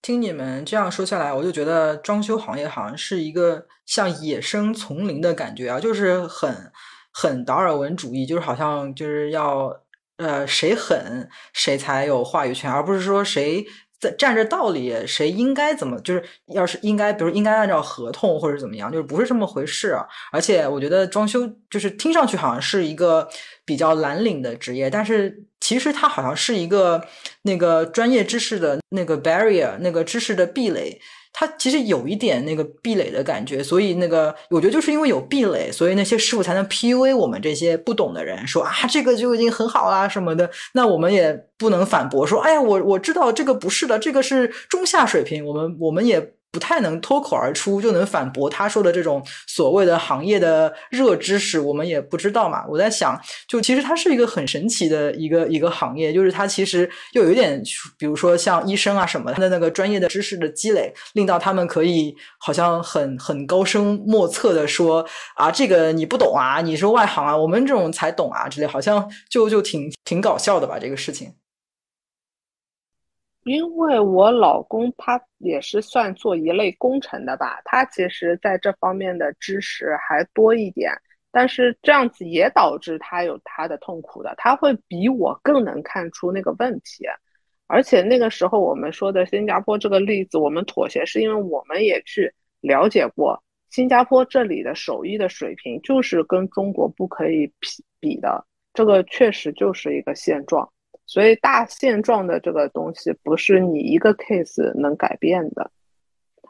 [0.00, 6.72] 听你们这样说下来，我就觉得装修行业好像是一个像野生丛林的感觉啊，就是很
[7.12, 9.84] 很达尔文主义，就是好像就是要
[10.16, 13.66] 呃谁狠谁才有话语权，而不是说谁。
[14.00, 16.00] 在站着道理，谁应该怎么？
[16.00, 19.98] 就是要是应该，比如应该按照合同或者怎么样，就是不是这么回事。
[20.32, 23.28] 而且我觉得装修就是听上去好像是一个
[23.64, 27.04] 比较蓝领的职业，但是其实它好像是一个
[27.42, 31.00] 那个专业知识的那个 barrier，那个知识的壁垒。
[31.32, 40.50] 它其实有一点那个壁垒的感觉，所以那个我觉得就是因为有壁垒，所以那些师傅才能 PUA 我们这些不懂的人，说啊这个就已经很好啊什么的。
[40.72, 45.44] 那我们也不能反驳说，哎呀我我知道这个不是的，这个是中下水平。
[45.44, 46.34] 我们我们也。
[46.50, 52.64] 不太能脱口而出就能反驳他说的这种所谓的行业的热知识，我们也不知道嘛。
[52.68, 57.62] 我在想，就其实它是一个很神奇的一个一个行业，就是它其实又有点，
[57.98, 65.06] 比如说像医生啊什么他的那个专业的知识的积累，令到他们可以好像很很高深莫测的说
[65.36, 71.32] 啊，这个你不懂啊，你是外行啊，我们这种才懂啊之类，好像就就挺挺搞笑的吧这个事情。
[73.48, 80.92] 因为我老公他也是算做一类工程的吧，他其实在这方面的知识还多一点，
[81.32, 87.06] 但是这样子也导致他有他的痛苦的，他会比我更能看出那个问题，
[87.66, 92.30] 而且那个时候我们说的新加坡这个例子，我们妥协是因为我们也去
[92.60, 100.70] 了解过新加坡这里的手艺的水平，就是跟中国不可以比比的，这个确实就是一个现状。
[101.08, 105.70] 所以大现状的这个东西不是你一个 case 能改变的，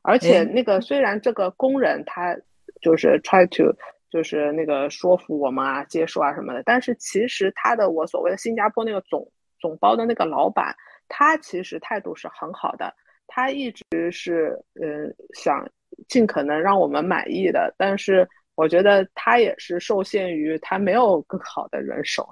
[0.03, 2.37] 而且那个虽然这个工人他
[2.83, 3.73] 就是 try to
[4.11, 10.75] 就是那个说服我们啊接受啊什么的，但是其实他的我所谓的新加坡那个总总包的那个老板，
[11.07, 12.93] 他其实态度是很好的，
[13.29, 15.65] 他一直是嗯想
[16.09, 22.29] 尽可能让我们满意的，但是我觉得他也是受限于他没有更好的人手。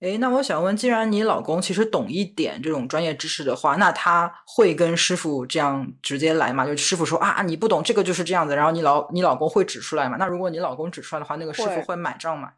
[0.00, 6.66] 哎，那我想问，既然你老公其实懂一点这种专业知识的话，那他会跟师傅这样直接来吗？
[6.66, 10.16] 就师傅说啊，你不懂这个就是这样子，然后你老你老公会指出来吗？
[10.18, 12.52] 那如果你老公指出来的话，那个师傅会买账吗？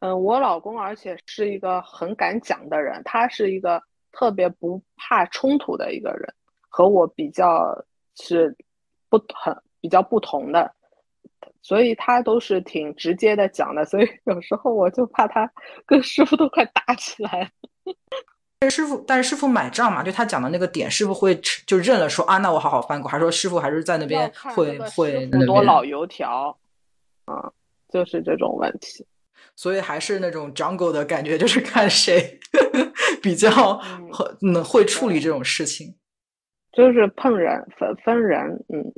[0.00, 3.82] 嗯，我老公而且是一个很敢讲的人，他是一个
[4.12, 6.32] 特别不怕冲突的一个人，
[6.70, 7.84] 和我比较
[8.14, 8.56] 是
[9.10, 10.72] 不很比较不同的。
[11.68, 15.52] 所以他都是挺直接的讲的，所以有时候我就怕他
[15.84, 17.48] 跟师傅都快打起来了。
[18.58, 23.06] 但师傅，但是师傅买账嘛，就他讲的那个点，师傅会就认了，说啊，那我好好翻过。
[23.10, 26.58] 还说师傅还是在那边会会多老油条，
[27.26, 27.52] 嗯，
[27.90, 29.06] 就是这种问题。
[29.54, 32.40] 所以还是那种 jungle 的感觉，就是看谁
[33.22, 33.78] 比较
[34.10, 35.94] 会会处理这种事情，
[36.72, 38.90] 就是碰人分分人，嗯。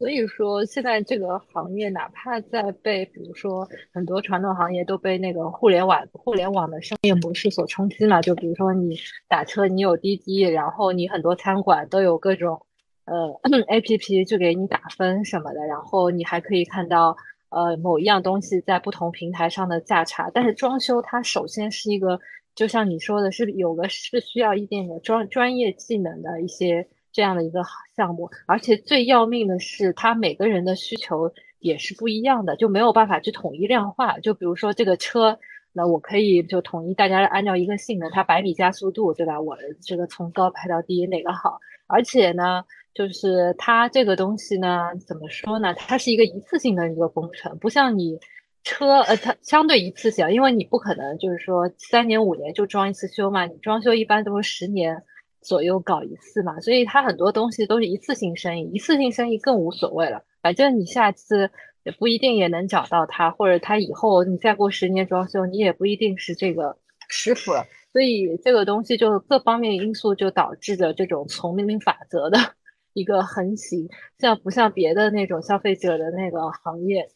[0.00, 8.96] 所以说，现在这个行业，哪怕在被比如说很多传统行业都被那个互联网互联网的商业模式所冲击嘛，就比如说你
[9.28, 12.64] 打车，你有滴滴，然后你很多餐馆都有各种
[13.04, 17.14] 呃 A P P 就给你打分什么的，然后你还可以看到
[17.50, 20.30] 呃某一样东西在不同平台上的价差。
[20.32, 22.18] 但是装修它首先是一个，
[22.54, 26.88] 就像你说的是有个是需要一定的专专业技能的一些。
[27.12, 27.62] 这样的一个
[27.96, 34.18] 项目，而且最要命的是，他每个人的需求也是不一样的，就没有办法去统一量化。
[34.20, 35.38] 就比如说这个车，
[35.72, 39.40] 那我可以就统一大家按照一个性能，它百米加速度，对吧？
[39.40, 41.58] 我这个从高排到低哪个好？
[41.86, 45.74] 而且呢，就是它这个东西呢，怎么说呢？
[45.74, 48.18] 它是一个一次性的一个工程，不像你
[48.62, 55.02] 车，呃，它相对一次性，因为你不可能就是说三年五年就装一次修嘛，你装修一般都是十年。
[55.40, 60.22] 左右搞一次嘛，所以它很多东西都是一次性生意，一次性生意更无所谓了。
[60.42, 61.50] 反正你下次
[61.82, 66.76] 也不一定也能找到他，或者他以后你再过十年装修，你也不一定是这个
[67.08, 67.64] 师傅了。
[67.92, 72.38] 所以这个东西就各方面因素就导致着这种丛林法则的
[72.94, 73.88] 一个横行，
[74.18, 77.08] 像不像别的那种消费者的那个行业？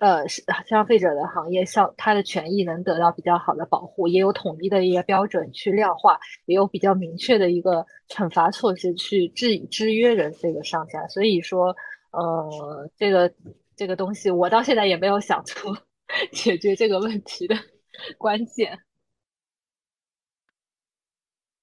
[0.00, 11.06] 呃，是消费者的行业，消他的权益能得到比较好的保护，也有统一的一个标准去量化，也有比较明确的一个惩罚措施去制制约人这个商家。
[11.08, 11.76] 所以说，
[12.10, 13.32] 呃，这个
[13.76, 15.76] 这个东西，我到现在也没有想出
[16.32, 17.54] 解决这个问题的
[18.18, 18.78] 关键。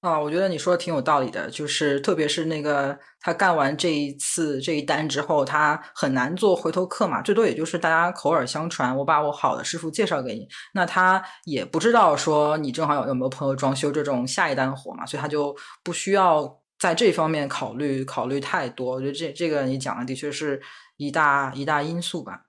[0.02, 18.94] 啊，我觉得你说的挺有道理的，就是特别是那个他干完这一次这一单之后，他很难做回头客嘛，最多也就是大家口耳相传，我把我好的师傅介绍给你，那他也不知道说你正好有有没有朋友装修这种下一单活嘛，所以他就不需要在这方面考虑考虑太多。
[18.94, 20.60] 我觉得这这个你讲的的确是
[20.96, 22.40] 一大一大因素吧。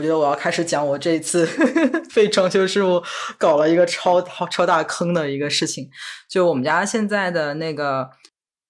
[0.00, 3.02] 我觉得我要开始讲我这一次呵 呵被装修师傅
[3.36, 5.90] 搞了一个超超超大坑的一个事情。
[6.26, 8.08] 就我们家现在的那个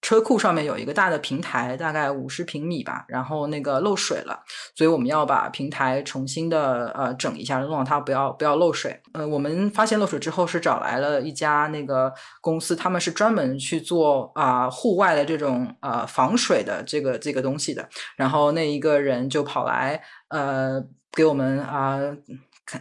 [0.01, 4.37] 车库上面有一个大的平台，大概五十平米吧，然后那个漏水了，
[4.75, 8.99] 所以我们要把平台重新的呃整一下，弄让它不要不要漏水。
[9.13, 12.11] 呃，我们发现漏水之后是找来了一家那个
[12.41, 17.87] 公司，他们是专门去做啊户外的这种呃防水的这个这个东西的。
[18.17, 20.83] 然后那一个人就跑来呃。
[21.11, 21.99] 给我们啊，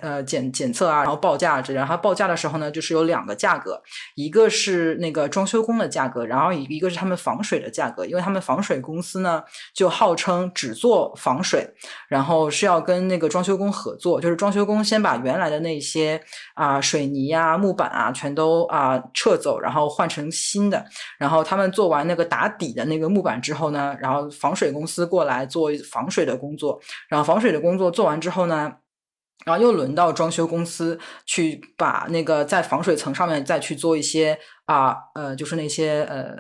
[0.01, 3.83] 呃检检测啊，然后报价这，然后报价的时候呢，就是有两个价格，
[4.15, 9.43] 一个是那个装修工的价格，然后一一个是他们防水的价格，因为他们防水公司呢
[9.75, 11.69] 就号称只做防水，
[12.09, 16.23] 然后是要跟那个装修工合作，就是装修工先把原来的那些
[16.55, 20.85] 啊水泥啊木板啊全都啊撤走，然后换成新的，
[21.19, 28.21] 然后他们做完那个打底的那个木板之后呢，然后防水公司过来做防水的工作，然后防水的工作做完。
[28.21, 28.71] 之后呢，
[29.45, 36.37] 然后又轮到装修公司去把那个在防水层上面再去做一些啊呃，就是那些呃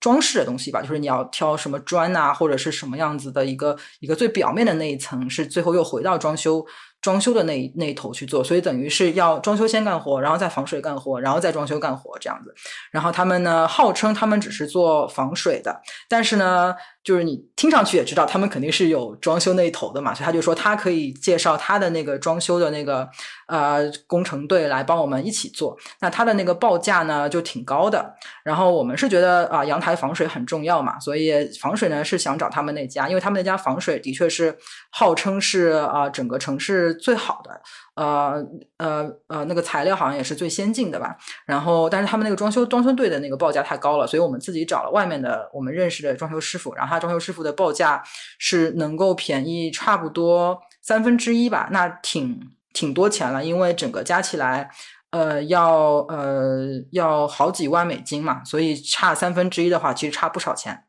[0.00, 6.64] 装饰的东西吧，就是你要挑什么砖啊，或者是什么样子的一个一个最表面的那一层，是最后又回到装修。
[7.00, 12.54] 装修的那那一头去做，所以等于是要装修先干活，然后再防水干活，然后再装修干活这样子。
[12.90, 16.74] 然后他们呢，号称他们只是做防水的，但是呢，
[17.04, 20.14] 就是你听上去也知道，他们肯定是有装修那一头的嘛。
[20.14, 23.08] 所以他就说他可以介绍他的那个装修的那个
[23.46, 25.76] 呃工程队来帮我们一起做。
[26.00, 28.14] 那他的那个报价呢就挺高的。
[28.42, 34.56] 然后我们是觉得啊，阳台防水很重要嘛，所以防水呢是想找他们那家，因为他们那家防水的确是
[34.90, 36.94] 号称是啊整个城市。
[36.94, 37.60] 最好的，
[37.96, 38.42] 呃
[38.78, 41.14] 呃呃，那个材料好像也是最先进的吧。
[41.44, 46.74] 然后，但是他们那个装修装修队的那个报价太高了，所以我们自己找了外面的我们认识的装修师傅。
[46.74, 48.02] 然后装修师傅的报价
[48.38, 52.40] 是能够便宜差不多三分之一吧，那挺
[52.72, 54.70] 挺多钱了，因为整个加起来，
[55.10, 60.84] 呃，要呃要好几万美金嘛，所以差三分之一的话，其实差不少钱。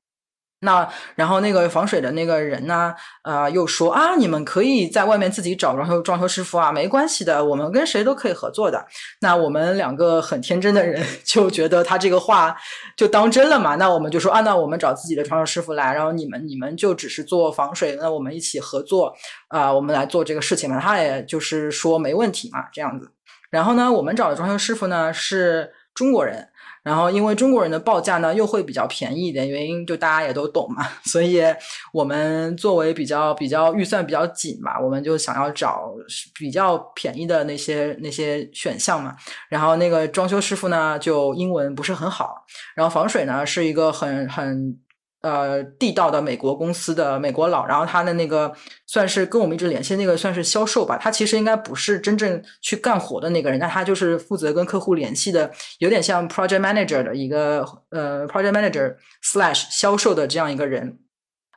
[0.61, 8.83] 那然后那个防水的那个人呢，呃，又说啊，你们可以在外面自己找装修装修师傅啊，没关系的，我们跟谁都可以合作的。
[9.21, 12.55] 那我们两个很天真的人 就觉得他这个话
[12.97, 13.75] 就当真了嘛。
[13.75, 19.13] 那我们就说啊，那我们找自己的装修师傅来，然后你们你们就只是做防水，那我们一起合作
[19.49, 20.79] 啊，我们来做这个事情嘛。
[20.79, 23.11] 他也就是说没问题嘛，这样子。
[23.51, 26.47] 然后呢，我们找的装修师傅呢是中国人。
[26.85, 31.41] 然后，因为中国人的报价呢又会比较便宜一点，原因就大家也都懂嘛， 所以
[31.91, 35.91] 我们作为比较比较预算比较紧嘛，我们就想要找
[36.37, 39.15] 比较便宜的那些那些选项嘛。
[39.49, 44.77] 然后那个装修师傅呢就英文不是很好，然后防水呢是一个很很。
[45.25, 48.53] 呃，地道的美国公司的美国佬，然后他的那个
[48.85, 55.49] 算是跟我们一直联系那个算是销售吧，他其实应该不是真正去干活的那个人，但他就是负责跟客户联系的，
[55.79, 60.99] 有点像 project manager 的一个呃 project manager slash 销售的这样一个人，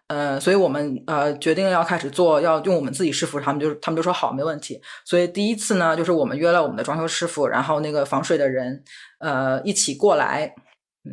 [0.06, 4.80] 呃，所以我们呃决定要开始做，要用我们自己师傅，他们就他们就说好，没问题。
[5.04, 8.82] 所以第一次呢，就是我们约了我们的装修师傅，然后那个防水的人
[9.20, 10.54] 呃一起过来。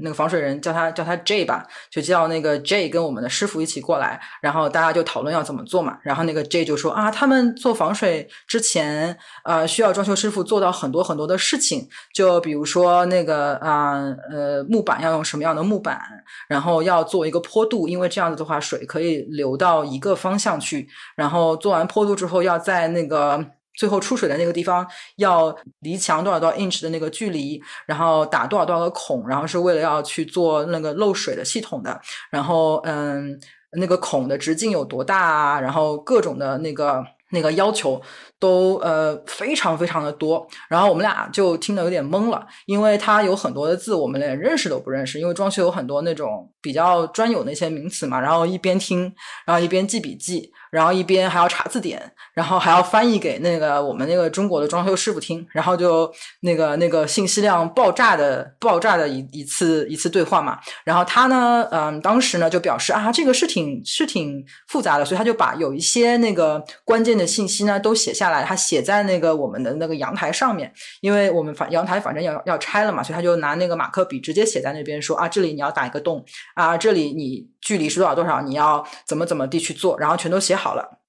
[0.01, 5.97] 那个防水人叫他叫他 J 吧，就叫那个 J 跟我们的师傅一起过来，然后大家就讨论要怎么做嘛。
[6.03, 16.01] 然后那个 J 就说啊，他们做防水之前，呃，需要装修师傅做到很多很多的事情，就比如说那个啊呃木板要用什么样的木板，
[16.49, 20.87] 然后要做一个坡度，因为这样子的话水可以流到一个方向去。
[21.15, 23.45] 然后做完坡度之后，要在那个。
[23.77, 24.85] 最后出水的那个地方
[25.17, 31.99] 要离墙多少多少 inch 的那个距离，然后打多少多少个孔，然后是为了要去做那个漏水的系统的。
[32.29, 33.39] 然后嗯，
[33.73, 35.59] 那个孔的直径有多大啊？
[35.59, 38.01] 然后各种的那个那个要求
[38.39, 40.47] 都呃非常非常的多。
[40.69, 45.19] 然后我们俩就听得有点懵了，因为他有很多的字我们连认识都不认识。
[45.19, 48.19] 因为装修有很多那种比较专有那些名词嘛。
[48.19, 49.13] 然后一边听，
[49.45, 50.51] 然后一边记笔记。
[50.71, 52.01] 然后一边还要查字典，
[52.33, 56.11] 然后还要翻译给那个我们那个中国的装修师傅听，然后就
[56.41, 60.59] 那个那个信息量爆炸的爆炸的一一次一次对话嘛。
[60.83, 77.47] 然后他呢，嗯，当时呢就表示啊，这个是挺是挺复杂的，所以他就把有一些那个关键的信息呢都写下下来，他写在那个我们的那个阳台上面，因为我们反阳台反正要要拆了嘛，所以他就拿那个马克笔直接写在那边说啊，这里你要打一个洞啊，这里你。
[77.65, 78.43] 距离是多少多少？
[78.43, 79.97] 你要怎么怎么地去做？
[79.97, 80.99] 然后全都写好了，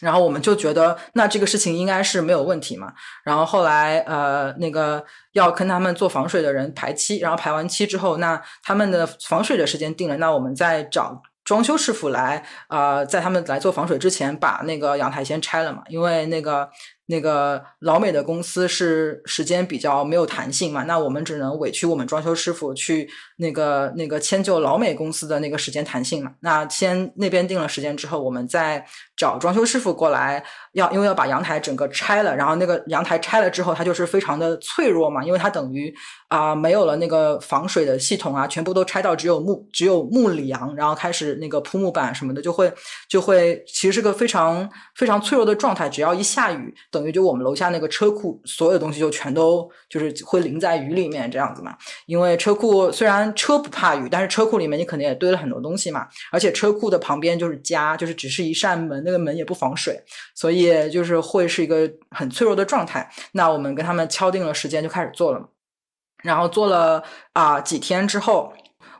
[0.00, 2.92] 然后我们就觉得那这个事情应该是没有问题嘛。
[3.22, 16.68] 然后后来呃，那个要跟他们做防水的人排期，然后排完期之后，那他们的防水的时间定了，那我们再找装修师傅来，呃，在他们来做防水之前，把那个阳台先拆了嘛，因为那个。
[17.10, 26.32] 那个老美的公司是时间比较没有弹性嘛，那我们只能委屈我们装修师傅去那个那个迁就老美公司的那个时间弹性嘛。
[26.40, 28.84] 那先那边定了时间之后，我们再
[29.16, 35.90] 找装修师傅过来，要因为要把阳台整个拆了，然后那个阳台拆了之后，它就是非常的脆弱嘛，因为它等于
[36.28, 42.70] 啊没有了那个防水的系统啊，全部都拆到只有木只有木梁，然后开始那个铺木板什么的，就会
[43.08, 46.74] 就会其实是个非常非常脆弱的状态，只要一下雨。
[46.98, 51.76] 等于就我们楼下那个车库，所有东西就全都就是会淋在雨里面这样子嘛。
[52.06, 56.08] 因为车库虽然车不怕雨，但是车库里面你肯定也堆了很多东西嘛。
[56.32, 60.02] 而且车库的旁边就是家，就是只是一扇门，那个门也不防水，
[60.34, 63.08] 所以就是会是一个很脆弱的状态。
[63.30, 65.48] 那我们跟他们敲定了时间就开始做了，
[66.24, 68.52] 然后做了啊几天之后。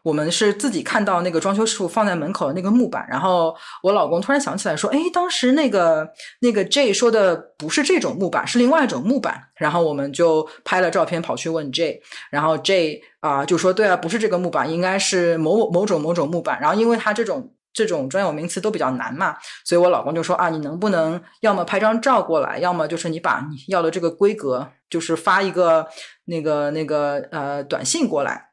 [0.08, 6.08] 我们是自己看到那个装修师傅放在门口的那个木板，然后我老公突然想起来说：“哎，当时那个
[6.40, 12.00] 那个 J 说的不是这种木板，是另外一种木板。”然后我们就拍了照片跑去问 J，
[12.30, 19.36] 然后 J 啊就说：“对啊，不是这个木板，应该是某某种某种木板。”然后因为他这种这种专有名词都比较难嘛，
[19.66, 25.86] 所以我老公就说：“啊，你能不能要么拍张照过来，要么就是你把你要的这个规格，就是发一个
[26.24, 28.46] 那个那个呃短信过来。”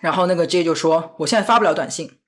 [0.00, 2.18] 然后那个 J 就说：“我现在发不了短信。”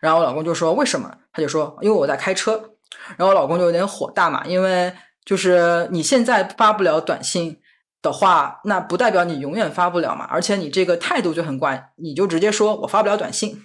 [0.00, 2.70] 然后我老公就说：“为什么？”他就说：“因为我在开车。”
[3.16, 4.92] 然后我老公就有点火大嘛，因为
[5.24, 7.58] 就是你现在发不了短信。
[8.02, 13.56] 的话，那不代表你永远发不了嘛，而且你这个态度就很怪，你就直接说我发不了短信，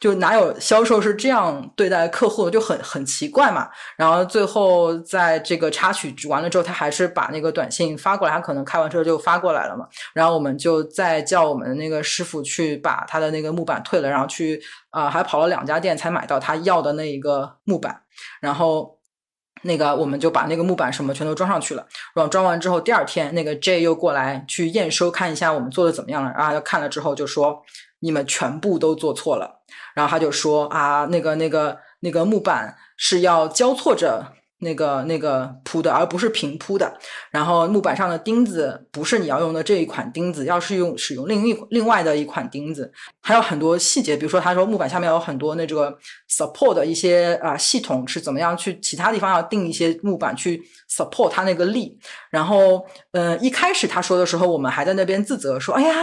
[0.00, 3.68] 就哪有销售是这样对待客户的，就很很奇怪嘛。
[3.96, 9.86] 然后最后在这个插曲完了之后，他还是把那个短信发过来，他可能开完车就发过来了嘛。
[10.12, 18.02] 然后我们就再叫我们的那个师傅去把他的那个木板退了，然后去啊，还跑了两家店才买到他要的那一个木板，
[18.40, 18.98] 然后。
[19.66, 21.86] 那个，我们就把那个木板什么全都装上去了。
[22.14, 26.30] 然后装完之后，第二天那个 J 又过来去验收，看一下我们做的怎么样了。
[26.36, 27.62] 然后看了之后就说
[28.04, 29.62] ：“你们全部都做错了。”
[29.96, 34.32] 然后他就说：“啊，那个、那个、那个木板是要交错着。”
[34.64, 36.92] 那个那个铺的，而不是平铺的。
[37.30, 44.16] 然后木板上的钉子不是你要用的这一款钉子，要是用使用另一另外的一款钉子，还有很多细节。
[44.16, 45.96] 比如说，他说木板下面有很多那这个
[46.28, 50.60] support 的一些啊系统是怎么样去其他地方要定一些木板去
[50.90, 51.96] support 它那个力。
[52.30, 55.94] 然后，嗯，一开始他说的时候，我们还在那边自责说：“哎呀，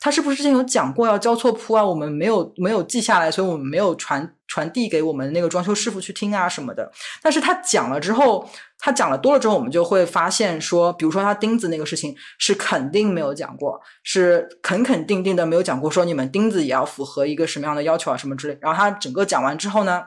[0.00, 1.84] 他是不是之前有讲过要交错铺啊？
[1.84, 6.90] 我们没有没有记下来，所以我们没有传。”传递给我们那个装修师傅去听啊什么的，
[7.22, 18.58] 但是他讲了之后，他讲了多了之后，我们就会发现说，比如说他钉子那个事情是肯定没有讲过，是肯肯定定的没有讲过，说你们钉子也要符合一个什么样的要求啊什么之类。
[18.60, 20.02] 然后他整个讲完之后呢。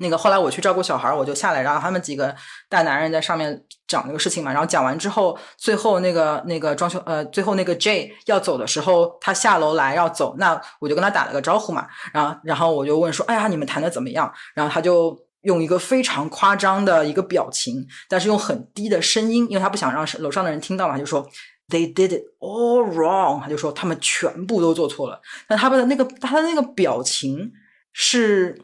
[0.00, 2.34] 那个后来我去照顾小孩，我就下来，然后他们几个
[2.70, 4.50] 大男人在上面讲那个事情嘛。
[4.50, 11.86] 然后讲完之后，最后那个那个装修呃，最后那个 J 要走的时候，他下楼来要走，那我就跟他打了个招呼嘛。
[12.14, 21.28] 然后然后我就问说：“哎呀，你们谈的怎么样？”然后他就用一个非常夸张的一个表情，但是用很低的声音，因为他不想让楼上的人听到嘛，就说
[21.68, 25.20] ：“They did it all wrong。”他就说他们全部都做错了。
[25.46, 27.52] 但他们的那个他的那个表情
[27.92, 28.58] 是。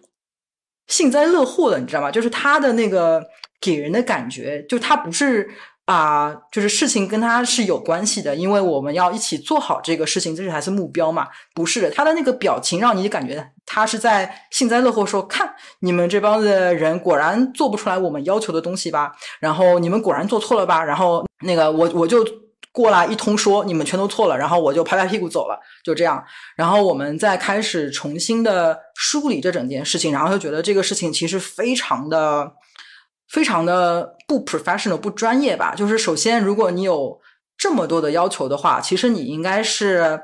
[0.87, 2.11] 幸灾乐祸的，你知道吗？
[2.11, 3.23] 就是他的那个
[3.61, 5.49] 给人的感觉，就他不是
[5.85, 11.29] 啊，就是事情跟他是有关系的，因为我们要一起做好这个事情，这是还是目标嘛？
[11.55, 22.25] 不是，他的那个表情让你感觉他是在幸灾乐祸，说看你们这帮子人果然做不出来我们要求的东西吧，然后你们果然做错了吧，然后那个我我就。
[22.77, 26.23] 过来一通说你们全都错了，然后我就拍拍屁股走了，就这样。
[26.57, 32.53] 然后我们再开始重新的梳理这整件事情，然后就觉得这个事情其实非常的、
[33.31, 35.75] 非常的不 professional、不专业吧。
[35.75, 37.19] 就是首先，如果你有
[37.57, 40.21] 这么多的要求的话，其实你应该是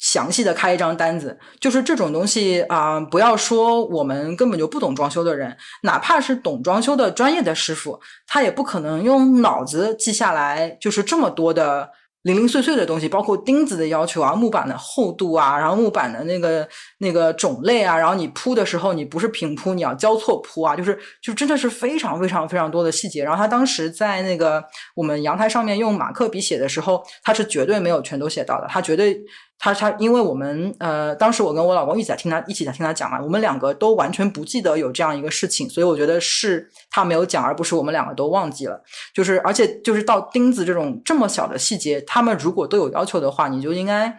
[0.00, 11.90] 详细的开一张单子，就是这种东西啊、不要说我们根本就不懂装修的人，哪怕是懂装修的专业的师傅，他也不可能用脑子记下来，就是这么多的
[12.22, 16.66] 零零碎碎的东西，包括钉子的要求啊、木板的厚度啊，然后木板的那个
[16.98, 23.22] 那个种类啊，然后你铺的时候你不是平铺，你要交错铺啊，就是就真的是非常非常非常多的细节。
[23.22, 29.22] 然后他当时在那个我们阳台上面用马克笔写的时候，他是绝对没有全都写到的，他绝对。
[29.62, 38.82] 他他，因为我们呃，当时我跟我老公一起在听他一起在听他讲嘛，我们两个都完全不记得有这样一个事情，所以我觉得是他没有讲，而不是我们两个都忘记了。
[39.12, 44.10] 就是而且就是到钉子这种这么小的细节，他们如果都有要求的话，你就应该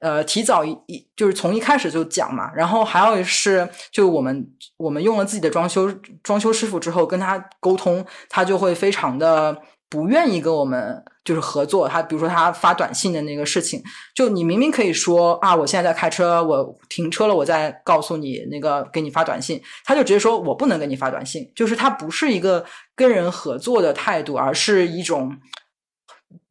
[0.00, 2.52] 呃提早一一就是从一开始就讲嘛。
[2.54, 4.46] 然后还有是，就我们
[4.76, 5.90] 我们用了自己的装修
[6.22, 9.56] 装修师傅之后，跟他沟通，他就会非常的
[9.90, 11.86] 不愿意跟我们就是合作。
[11.86, 13.82] 他比如说他发短信的那个事情，
[14.14, 22.64] 就你明明可以说啊，我现在在开车，我停车了，我再告诉你那个给你发短信，他就直接说我不能给你发短信，就是他不是一个
[22.94, 25.36] 跟人合作的态度，而是一种。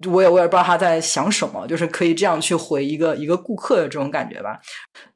[0.10, 4.60] 我也我也不知道他在想什么，就是可以这样去回一个一个顾客的这种感觉吧，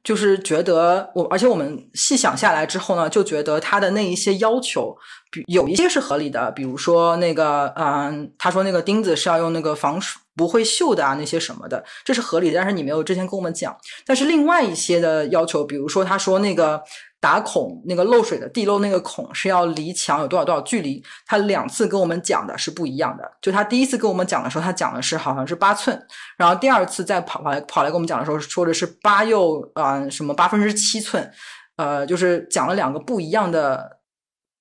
[0.02, 4.94] 就是觉得我，而且我们细想下来之后呢，就觉得他的那一些要求，
[5.30, 13.76] 比有一些是合理的，比如说那个，嗯，他说那个钉子是要用那个防水不会锈的啊，那些什么的，这是合理的，但是你没有之前跟我们讲。
[14.04, 16.82] 但是另外一些的要求，比如说他说那个。
[17.20, 21.02] 打孔那个漏水的地漏那个孔是要离墙有多少多少距离？
[21.24, 23.24] 他两次跟我们讲的是不一样的。
[23.40, 25.98] 就他第一次跟我们讲的时候，他讲的是好像是八寸，
[26.36, 31.32] 然后第二次再跑跑来跑来跟我们讲的时候，说的是八又啊什么八分之七寸，
[31.76, 34.00] 呃，就是讲了两个不一样的。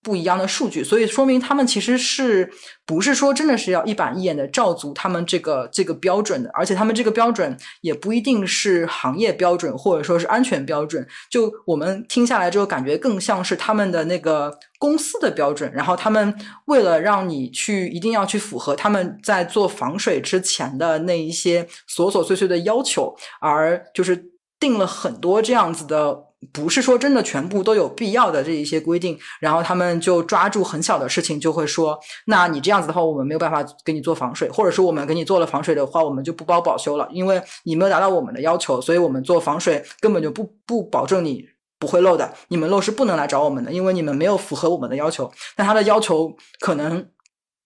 [0.04, 2.52] 不一样的数据，所以说明他们其实是
[2.86, 11.08] 不是说真的是要一板一眼的照足他们这个这个标准的，而且他们这个标准也不一定是行业标准或者说是安全标准。
[11.32, 15.72] 就我们听下来之后，感觉更像是他们的那个公司的标准。
[15.74, 16.36] 然后他们
[16.66, 26.33] 为了让你去一定要去符合他们在做防水之前的那一些琐琐碎碎的要求，而就是定了很多这样子的。
[26.52, 41.48] 不是说真的全部都有必要的这一些规定，然后他们就抓住很小的事情就会说，那你这样子的话，我们没有办法给你做防水，或者说我们给你做了防水的话，我们就不包保修了，因为你没有达到我们的要求，所以我们做防水根本就不不保证你
[41.80, 45.32] 不会漏的，你们漏是不能来找我们的，因为你们没有符合我们的要求。
[45.56, 47.08] 但他的要求可能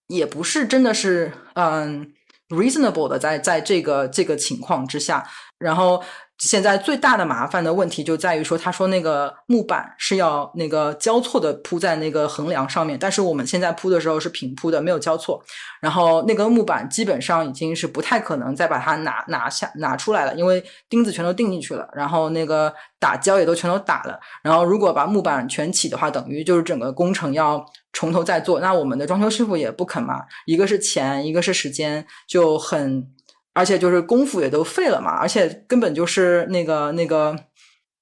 [0.08, 2.12] 也不是真的是嗯
[2.50, 6.02] reasonable 的，在在这个这个情况之下，然后。
[6.38, 15.44] 现在最大的麻烦的问题就在于说，他说那个木板是要那个交错的铺在那个横梁上面，但是我们现在铺的时候是平铺的，没有交错。
[15.82, 24.20] 然后那个木板基本上已经是不太可能再把它拿拿下拿出来了，因为钉子全都钉进去了，然后那个打胶也都全都打了。
[24.44, 28.60] 然后如果把木板全起的话，等于就是整个工程要从头再做。
[28.60, 33.12] 那我们的装修师傅也不肯嘛，一个是钱，一个是时间，就很。
[33.58, 37.36] 而且就是功夫也都废了嘛，而且根本就是那个那个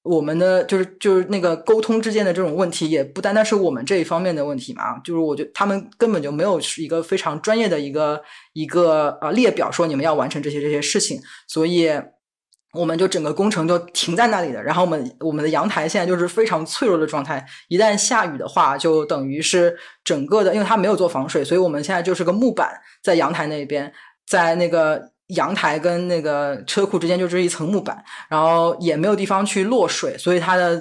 [0.02, 4.98] 我们的就是就是那个沟通之间的这种问题，也不单单是我们这一方面的问题嘛。
[4.98, 11.90] 就是我觉得他们根本就没有一个非常专业的一个一个呃列表，说你们要完成这些这些事情，所以
[12.74, 14.62] 我们就整个工程就停在那里的。
[14.62, 23.90] 然后我们我们的阳台现在就是非常脆弱的状态，一旦下雨的话，就等于是整个的，因为它没有做防水，所以我们现在就是个木板在阳台那边，
[24.26, 25.15] 在那个。
[25.28, 30.80] 阳台跟那个车库之间就是一层木板，然后也没有地方去落水，所以它的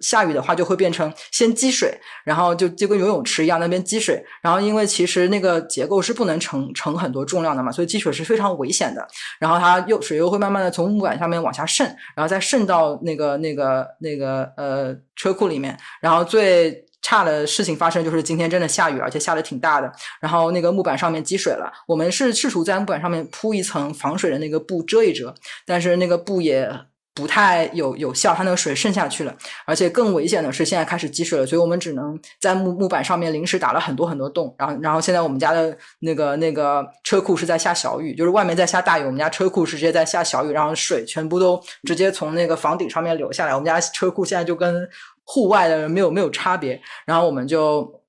[0.00, 9.06] 下雨的话就会变成先积水，然后就就跟游泳池一样那边积水，然后因为其实那个结构是不能承承很多重量的嘛，所以积水是非常危险的。
[9.38, 11.86] 然后它又水又会慢慢的从木板上面往下渗，
[12.16, 16.84] 然后再渗到那个那个那个呃车库里面，然后最。
[17.04, 19.92] 差的事情发生就是今天真的下雨，而且下的挺大的。
[20.20, 25.34] 然后那个木板上面积水了，我们是试图在木板上面铺一层防水的那个布遮一遮，
[25.66, 26.66] 但是那个布也
[27.14, 29.36] 不太有有效，它那个水渗下去了。
[29.66, 34.54] 而且更危险的是现在开始积水了，所以我们只能在木木板上面临时打了很多很多洞。
[34.58, 43.54] 然后然后现在我们家的那个那个车库是在下小雨，就是外面在下大雨，我们家车库是直接在下小雨，然后水全部都直接从那个房顶上面流下来。
[43.54, 44.88] 我们家车库现在就跟。
[45.24, 48.00] 户外的人没有没有差别，然后我们就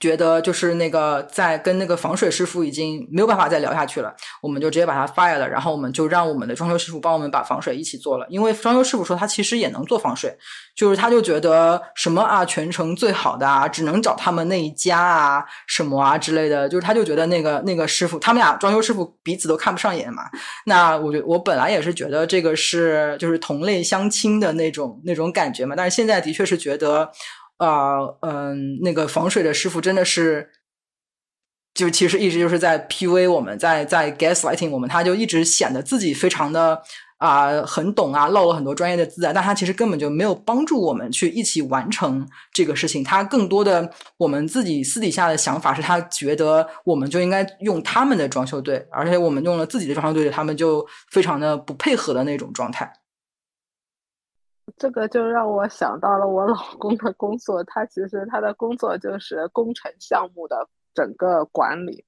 [0.00, 8.26] 觉得就是那个在跟那个防水师傅已经没有办法再聊下去了，我们就直接把他 fire 了，然后我们就让我们的装修师傅帮我们把防水一起做了。
[8.30, 10.34] 因为装修师傅说他其实也能做防水，
[10.74, 20.22] 就是他就觉得什么啊全程最好的啊，只能找他们那一家啊什么啊之类的，就是他就觉得那个那个师傅，他们俩装修师傅彼此都看不上眼嘛。
[20.64, 27.10] 那我觉我本来也是觉得这个是就是同类相亲的那种那种感觉嘛，但是现在的确是觉得。
[27.60, 30.48] 啊，嗯，那个防水的师傅真的是，
[31.74, 36.80] 就其实一直就是在 P V 我们，在在 gaslighting 我们，他就一直显得自己非常的
[37.18, 43.04] 啊很懂啊，漏了很多专业的字啊，但他其实根本就没有帮助我们去一起完成这个事情。
[43.04, 52.90] 他更多的我们自己私底下的想法是他觉得我们就应该用他们的装修队，而且我们用了自己的装修队，他们就非常的不配合的那种状态。
[54.80, 62.02] 这个就让我想到了我老公的工作，他其实他的工作就是工程项目的整个管理，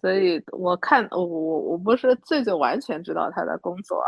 [0.00, 4.02] 所以我看我我不是最最完全知道他的工作，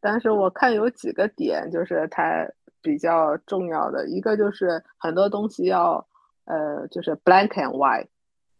[0.00, 2.44] 但是我看有几个点就是他
[2.82, 6.04] 比较重要的，一个就是很多东西要
[6.46, 8.08] 呃就是 black and white，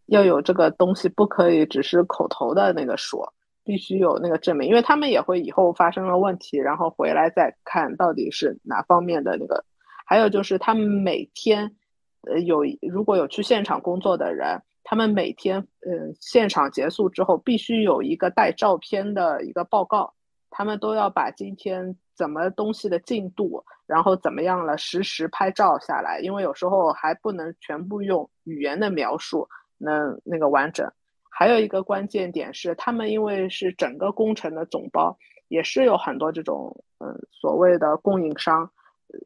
[0.06, 3.34] 要有这个东西不可以只是口头的那个说。
[3.64, 9.64] 必须有那个证明，因为他们也会以后发生了问题，然后回来再看到底是哪方面的那个。
[10.06, 11.74] 还有就是他们每天，
[12.22, 20.12] 呃，有如果有去现场工作的人，他们每天，嗯，现场结束之后必须有一个带照片的一个报告，
[20.50, 29.48] 他们都要把今天怎么东西的进度，然后怎么样了，实时拍照下来，因为有时候还不能全部用语言的描述，
[29.78, 30.92] 能那个完整。
[31.36, 35.18] 还有一个关键点是，他们因为是整个工程的总包，
[35.48, 38.70] 也是有很多这种嗯所谓的供应商，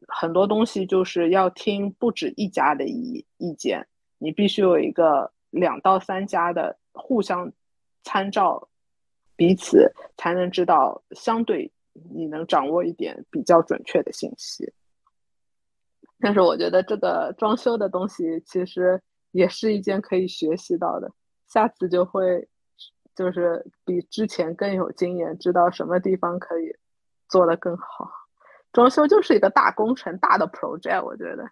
[0.07, 3.87] 很多东西就是要听不止一家的意意见，
[4.17, 7.51] 你必须有一个两到三家的互相
[8.03, 8.67] 参照，
[9.35, 11.71] 彼此才能知道相对
[12.11, 14.73] 你能掌握一点比较准确的信息。
[16.19, 18.99] 但是我觉得这个装修的东西其实
[19.29, 21.11] 也是一件可以学习到的。
[21.49, 22.47] 下次就会，
[23.15, 26.75] 就是比之前更有经验，知道什么地方可以
[27.27, 28.09] 做得更好。
[28.71, 31.49] 装修就是一个大工程，大的 project，我觉得。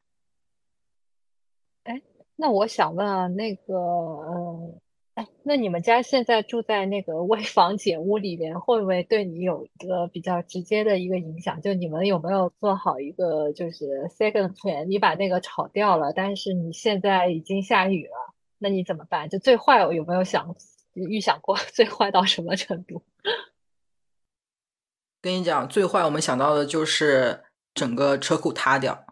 [1.83, 2.03] 哎，
[2.35, 4.79] 那我想问啊，那个，嗯，
[5.15, 11.59] 哎，那你们家现在住在那个危房简屋里面，会不会对你有一个比较直接的一个影响？
[11.59, 14.85] 就你们有没有做好一个就是 second plan？
[14.85, 18.35] 你把那个炒掉了，但是你现在已经下雨了。
[18.60, 19.30] 那你怎么办？
[19.30, 20.55] 就最坏，有没有想
[20.93, 23.03] 预想过最坏到什么程度？
[25.22, 27.43] 跟你讲，最坏我们想到的就是
[27.74, 29.05] 整个车库塌掉，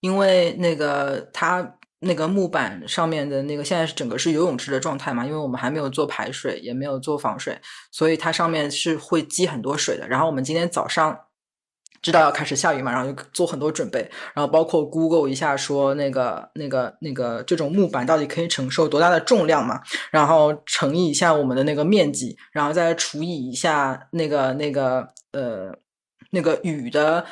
[0.00, 10.06] 因为那个它那个木板上面的那个现在是整个是游泳池的状态嘛，因为我们还没有做排水，也没有做防水，所以它上面是会积很多水的。
[10.08, 11.25] 然后我们今天早上。
[12.02, 14.00] 知道要开始下雨嘛，然后就做很多准备，
[14.34, 19.80] 然后包括 Google 一下说那个那个那个这种木板到底可以承受多大的重量嘛，
[20.10, 25.76] 然后乘以一下我们的那个面积，然后再除以一下那个那个呃
[26.30, 27.24] 那个雨的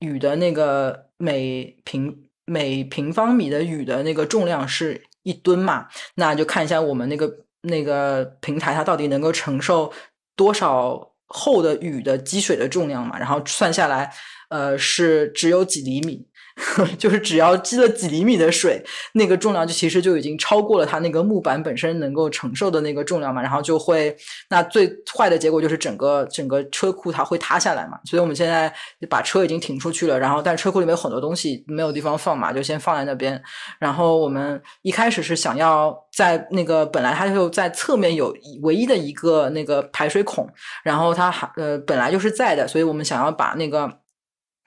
[0.00, 7.30] 雨的那个每平每平方米的雨的那个重量是一吨嘛，那就看一下我们那个
[7.62, 9.92] 那个平台它到底能够承受
[10.34, 11.12] 多少。
[11.28, 14.12] 厚的雨的积水的重量嘛，然后算下来，
[14.48, 16.26] 呃，是只有几厘米。
[16.98, 18.82] 就是只要积了几厘米的水，
[19.12, 24.16] 那个重量就其实就已经超过了它那个木板本身能够承受的那个重量嘛，然后就会
[24.50, 27.98] 那最坏的结果就是整个整个车库它会塌下来嘛。
[28.04, 28.72] 所以我们现在
[29.08, 33.40] 把车已经停出去了，然后但车库里面有很多东西没有地方放嘛，就先放在那边。
[33.78, 40.48] 然后我们一开始是想要在那个本来它就在侧面有唯一的一个那个排水孔，
[40.82, 43.88] 然后它还呃本来就是在的，所以我们想要把那个。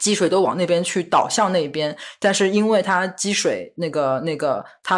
[0.01, 4.97] 积水都往那边去导向那边，但是因为它积水那个那个它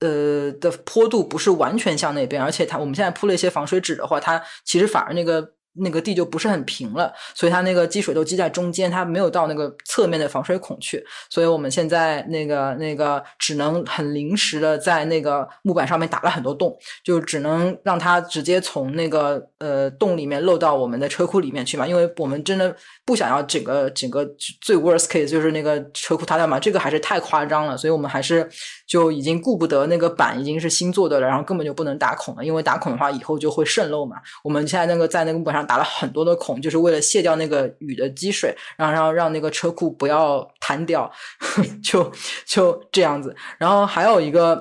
[0.00, 5.57] 呃的坡度不是完全向那边，而且它我们现在铺了一些防水纸的话，它其实反而那个。
[5.80, 22.74] 那个地就不是很平了，所以它那个积水都积在中间，它没有到那个侧面的防水孔去，所以我们现在那个那个只能很临时的在那个木板上面打了很多洞，就只能让它直接从那个呃洞里面漏到我们的车库里面去嘛，因为我们真的
[23.04, 24.24] 不想要整个整个
[24.60, 28.48] 最 worst case 就是那个车库塌掉嘛，这个还是太夸张了，所以我们还是
[28.88, 35.68] 就已经顾不得那个板已经是新做的了，然后根本就不能打孔了，因为打孔的话以后就会渗漏嘛，我们现在那个在那个木板上。
[35.68, 41.12] 打了很多的孔，就是为了卸掉那个雨的积水，然后让让那个车库不要瘫掉，
[41.84, 42.10] 就
[42.46, 43.36] 就这样子。
[43.58, 44.58] 然后还有一个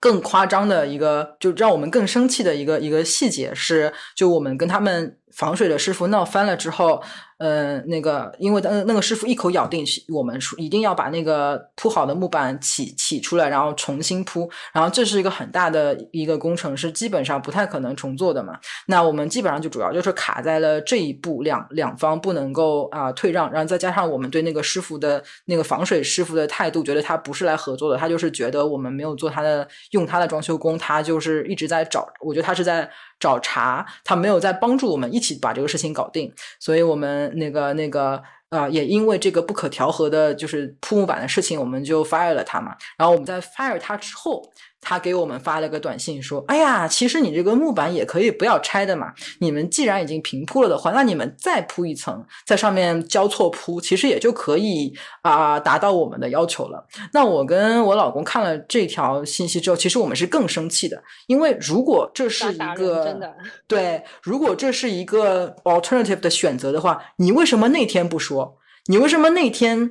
[0.00, 7.00] 更夸张的一个，就让我们更生气的一个一个细节是，就我们跟他们防水的师傅闹翻了之后。
[7.38, 18.58] 呃，那个，因为那那个师傅一口咬定，我们说一定要把那个铺好的木板起起出来，然后重新铺，然后这是一个很大的一个工程，是基本上不太可能重做的嘛。
[18.86, 32.90] 那我们基本上就主要就是卡在了这一步，两两方不能够啊退让，然后再加上我们对那个师傅的那个防水师傅的态度，觉得他不是来合作的，他就是觉得我们没有做他的用他的装修工，他就是一直在找，我觉得他是在。
[33.18, 36.30] 找茬，他没有在帮助我们一起把这个事情搞定，
[36.60, 42.76] 所以我们那个那个啊，也因为这个不可调和的，就是铺木板的事情，我们就 fire 了他嘛。
[42.96, 44.42] 然后我们在 fire 他之后。
[44.88, 49.12] 他给我们发了个短信说：“哎呀，其实你这个木板也可以不要拆的嘛。
[49.40, 63.18] 你们既然已经平铺了的话，那你们再铺一层，在上面交错铺，其实也就可以啊达到我们的要求了。”那我跟我老公看了这条信息之后，其实我们是更生气的，因为如果这是一个
[63.66, 68.56] 对，如果这是一个 alternative 的选择的话，你为什么那天不说？
[68.86, 69.90] 你为什么那天？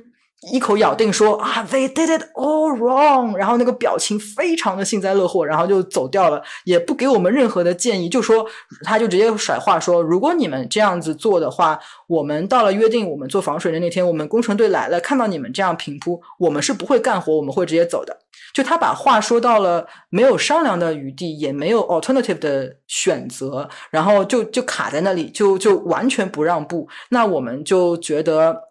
[0.52, 8.46] 一口咬定说啊，They did it all wrong，然后那个表情非常的幸灾乐祸，然后就走掉了，也不给我们任何的建议，就说
[8.84, 18.16] 他就直接甩话说，如果你们这样子做的话，我们到了约定我们做防水的那天，我们工程队来了，看到你们这样平铺，我们是不会干活，我们会直接走的。
[18.52, 26.86] 就他把话说到了没有商量的余地，也没有 alternative 的选择，然后就就卡在那里，就就完全不让步。
[27.08, 28.66] 那我们就觉得。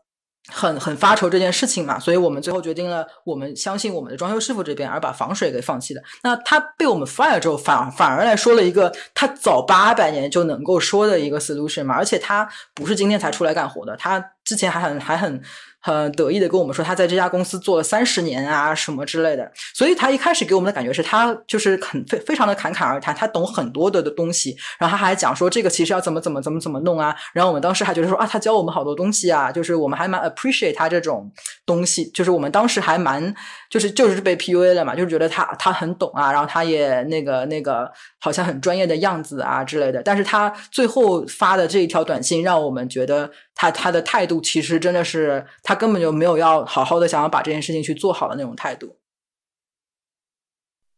[0.47, 6.01] 很很发愁这件事情嘛，所以我们最后决定了，我们相信我们的装修师傅这边，而把防水给放弃了。
[6.23, 15.41] 那他被我们 fire 之后，反反而来说了一个他早八百年就能够说的一个 solution 嘛，而且他不是今天才出来干活的，他之前还很还很。
[15.85, 19.51] 很得意的跟我们说，他在这家公司做了三十年啊，什么之类的。
[19.71, 24.57] 所以他一开始给我们的感觉是他就是很非非常的侃侃而谈，他懂很多的的东西。
[24.79, 27.15] 然后他还讲说这个其实要怎么怎么怎么怎么弄啊。
[27.33, 31.31] 然后我们当时还觉得说啊，他教我们好多东西啊，就是我们还蛮 appreciate 他这种
[31.67, 32.09] 东西。
[32.09, 33.31] 就是我们当时还蛮
[33.69, 37.87] 就是就是被 PUA 了嘛，就是觉得他他很懂啊，然后他也那个那个
[38.19, 40.01] 好像很专业的样子啊之类的。
[40.01, 43.29] 但是他最后发的这一条短信，让我们觉得。
[43.55, 48.97] 他他的态度其实真的是，他根本就没有要好好的想要把这件事情去做好的那种态度。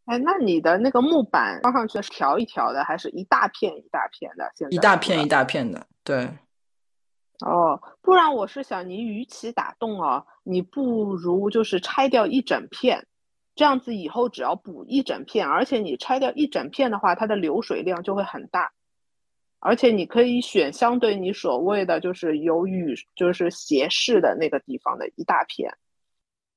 [0.06, 4.52] 哎，那你的那个木板放上去是条一条的，还是一大片一大片的？
[4.56, 6.30] 现在一大片一大片的，对。
[7.46, 13.06] 哦，不然我是想，你与其打洞哦，你不如就是拆掉一整片，
[13.54, 18.72] 这样子以后只要补一整片，而且你拆掉一整片的话，它的流水量就会很大。
[19.68, 25.70] 而且你可以选相对你所谓的就是有雨就是斜视的那个地方的一大片。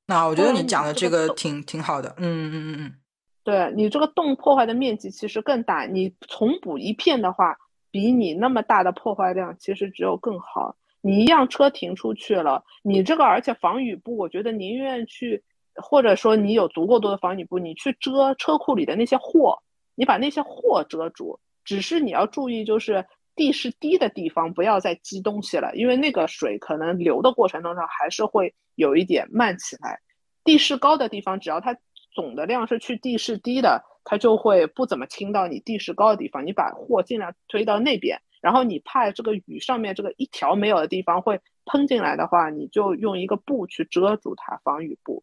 [0.06, 2.94] 那我觉得你讲的这个挺挺好的，嗯嗯嗯嗯。
[3.42, 7.56] 对你这个洞破坏的面积其实更大，你重补一片的话，
[7.90, 10.76] 比你那么大的破坏量其实只有更好。
[11.00, 15.42] 你一辆车停出去了，你这个而且防雨布，我觉得宁愿去，
[15.74, 19.61] 或者说你有足够多的防雨布，你去遮车库里的那些货，
[19.96, 21.40] 你把那些货遮住。
[21.71, 23.07] 只是你要注意，就是
[23.37, 30.01] 地势低的地方不要再积东西了，因为那个水可能流的过程当中还是会有一点慢起来。
[30.43, 31.77] 地势高的地方，只要它
[32.12, 36.45] 总的量是去地势低的，它就会不怎么倾到你地势高的地方。
[36.45, 45.23] 你把货尽量推到那边，然后你怕这个雨上面这个一条没有的地方会喷进来的话，你就用一个布去遮住它，防雨布。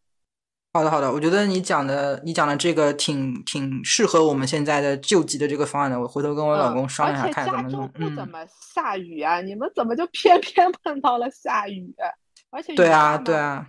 [0.70, 5.98] 好的，好的，我觉得你讲的，你讲的这个挺挺适合我们现在的救急的这个方案的。
[5.98, 7.88] 我回头跟我老公商量一下，看怎么弄。
[7.88, 8.38] 不怎么
[8.74, 11.94] 下雨啊，你们怎么就偏 偏碰到了下雨？
[12.50, 13.66] 而且对啊，对啊，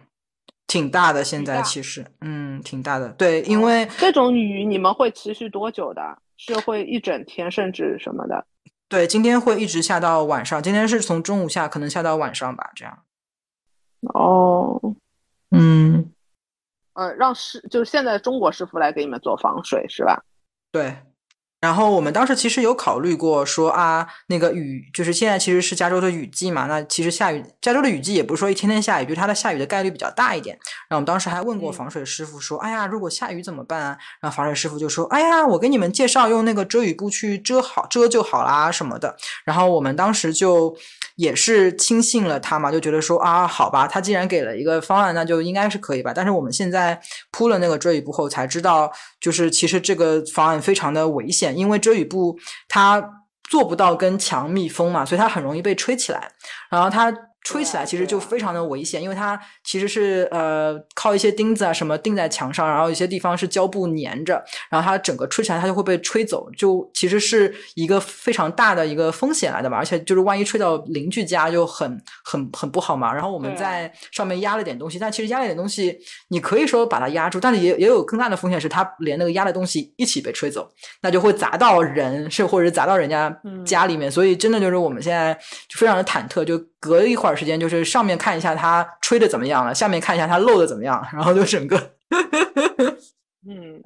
[0.67, 1.23] 挺大的。
[1.23, 3.09] 现在其实，嗯，挺大的。
[3.13, 6.01] 对，因为这种雨你们会持续多久的？
[6.37, 8.45] 是会一整天，甚至什么的？
[8.89, 10.61] 对，今天会一直下到晚上。
[10.61, 12.99] 今天是从中午下，可能下到晚上吧，这样。
[14.13, 14.95] 哦，
[15.51, 16.11] 嗯。
[16.99, 20.21] 呃，让师就是现在中国师傅来给你们做防水是吧？
[20.71, 20.97] 对。
[21.61, 30.57] 然后我们当时其实有考虑过说啊，那个雨就是现在其实是加州的雨季嘛，那其实下雨，加州的雨季也不是说一天天下雨，就是它的下雨的概率比较大一点。
[30.87, 33.97] 然后我们当时还问过防水师傅说，哎呀，如果下雨怎么办啊？
[34.21, 39.17] 然后防水师傅就说，哎呀，我给你们介绍用那个遮雨布去遮好遮就好啦什么的。
[39.43, 40.73] 然后我们当时就
[41.19, 46.13] 也是轻信了他嘛，就觉得说啊，好吧，他既然给了一个方案，那就应该是可以吧。
[46.15, 46.97] 但是我们现在
[47.29, 48.89] 铺了那个遮雨布后才知道，
[49.19, 51.57] 就是其实这个方案非常的危险。
[51.57, 52.37] 因为遮雨布
[52.69, 53.03] 它
[53.49, 56.31] 做不到跟墙密封嘛，所以它很容易被吹起来，
[56.71, 57.13] 然后它。
[57.43, 69.77] 吹起来其实就非常的危险，因为它其实是呃靠一些钉子啊什么钉在墙上，然后有些地方是胶布粘着，然后它整个吹起来它就会被吹走，就其实是一个非常大的一个风险来的嘛。
[69.77, 73.13] 而且就是万一吹到邻居家就很很很不好嘛。
[73.13, 80.69] 然后我们在上面压了点东西，但其实压了点东西，你可以说把它压住，但是也也有更大的风险是它连那个压的东西一起被吹走，
[81.01, 83.33] 那就会砸到人，是或者是砸到人家
[83.65, 84.11] 家里面。
[84.11, 85.33] 所以真的就是我们现在
[85.67, 87.35] 就非常的忐忑，就隔一会儿。
[87.35, 91.95] 时间就是上面看一下它吹的怎么样了，下面看一下它漏的怎么样，然后就整个，
[93.47, 93.83] 嗯，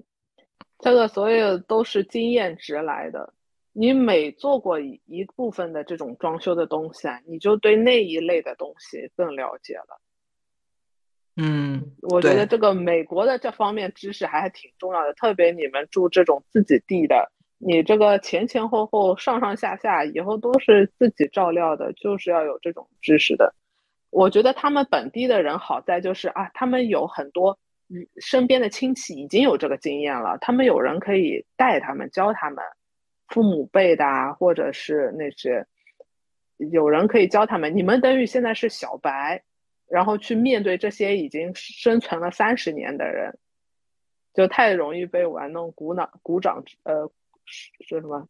[0.80, 3.34] 这个所有都是经验值来的。
[3.76, 10.00] 你每做过一部分的这种装修的东西啊，你就对那一类的东西更了解了。
[11.36, 17.32] 嗯，我觉得这个美国的这方面知识还是挺重要的，特别你们住这种自己地的。
[17.66, 23.54] 你这个前前后后上上下下以后都是自己照料的，就是要有这种知识的。
[24.10, 27.58] 我觉得他们本地的人好在就是啊，他们有很多
[28.18, 32.64] 身边的亲戚已经有这个经验了，他们有人可以带他们教他们，
[33.28, 35.66] 父母辈的啊，或者是那些
[36.58, 37.76] 有人可以教他们。
[37.76, 39.42] 你们等于现在是小白，
[39.88, 43.38] 然后去面对这些已经生存了三十年的人，
[44.34, 47.10] 就太容易被玩弄，鼓脑鼓掌呃。
[47.46, 48.28] 是什么？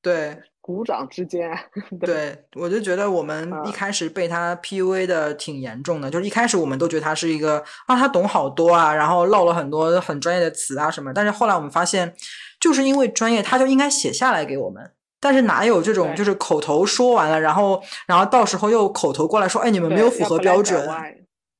[0.00, 1.50] 对，鼓掌之间。
[2.00, 11.12] 对，我就觉得我们一开始被他 PUA 的挺严重的，就是一开始我们都觉得他是一个啊，他懂好多啊，然后唠了很多很专业的词啊什么。
[11.14, 12.12] 但是后来我们发现，
[12.58, 14.90] 就是因为专业，他就应该写下来给我们。
[15.20, 20.84] 但是哪有这种就是口头说完了，然后然后到时候又口头过来说，哎，你们没有符合标准。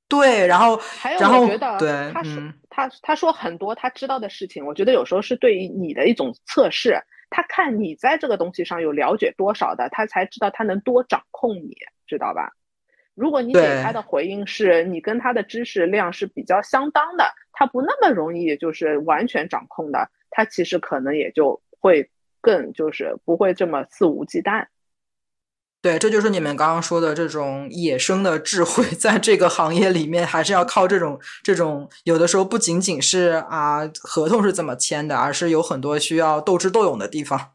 [0.08, 0.78] 对，然后
[1.18, 1.46] 然后
[1.78, 6.98] 对，他是他他说很多他知道的事情，我觉得有时候是对于你的一种测试，
[7.28, 12.50] 他看你在这个东西上有了解多少的，他才知道他能多掌控你，知道吧？
[13.14, 22.08] 如果你给他的回应是你跟他的知识量是比较相当的，他不那么容易就是完全掌控的，他其实可能也就会
[22.40, 24.66] 更就是不会这么肆无忌惮。
[25.82, 37.54] 对，这就是你们刚刚说的这种野生的智慧， 在这个行业里面，还是要靠这种这种，有的时候不仅仅是啊合同是怎么签的，而是有很多需要斗智斗勇的地方。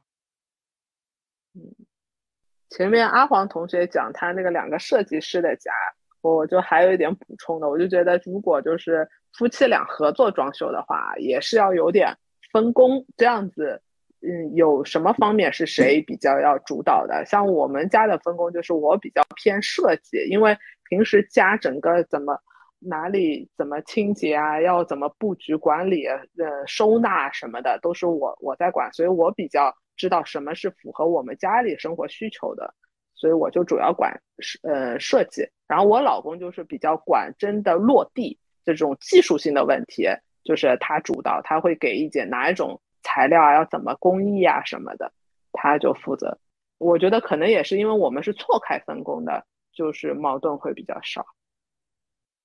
[1.56, 1.72] 嗯，
[2.70, 5.72] 前面阿黄同学讲他那个两个设计师的家，
[6.20, 9.08] 我就还有一点补充的，我就觉得如果就是
[9.38, 12.14] 夫妻俩合作装修的话，也是要有点
[12.52, 13.82] 分工，这样子。
[14.20, 17.24] 嗯，有什么方面是谁比较要主导的？
[17.26, 20.58] 像我们家的分工就是我比较偏设计，因为
[20.90, 22.36] 平时家整个怎么
[22.80, 26.26] 哪里怎么清洁啊，要怎么布局管理，呃，
[26.66, 32.74] 收纳什么的都是我我在管，所以我比较知道什么是符合我们家里生活需求的，
[33.14, 35.48] 所以我就主要管设呃设计。
[35.68, 40.08] 然后我老公就是比较管真的落地这种技术性的问题，
[40.44, 42.82] 就是他主导，他会给意见哪一种。
[43.08, 45.14] 材料啊，要怎么工艺啊什么的，
[45.54, 46.38] 他就负责。
[46.78, 51.26] 我觉得可能也是因为我们是错开分工的，就是矛盾会比较少。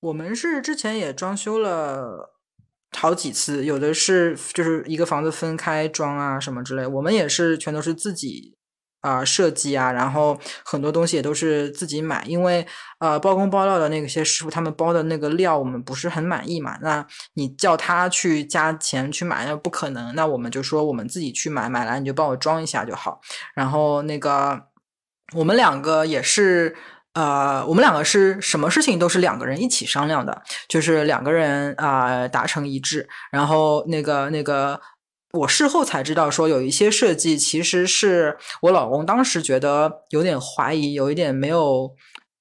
[0.01, 2.35] 我们是之前也装修了
[2.97, 8.57] 好几次，有的是就是一个房子分开装啊什么之类，我们也是全都是自己。
[9.03, 12.67] 啊，设计啊，然后很多东西也都是自己买，因为
[12.99, 23.21] 呃，包工包料的那些师傅他们包的那个料我们不是很满意嘛，那你叫他去加钱去买那不可能，那我们就说我们自己去买，买来你就帮我装一下就好。
[23.55, 24.69] 然后那个
[25.35, 26.77] 我们两个也是，
[27.15, 34.81] 呃，我们两个是什么事情都是两个人一起商量的，就是两个人啊达成一致，然后那个那个。
[35.33, 41.91] 我事后才知道，说有一些设计其实是我老公当时觉得有点怀疑，有一点没有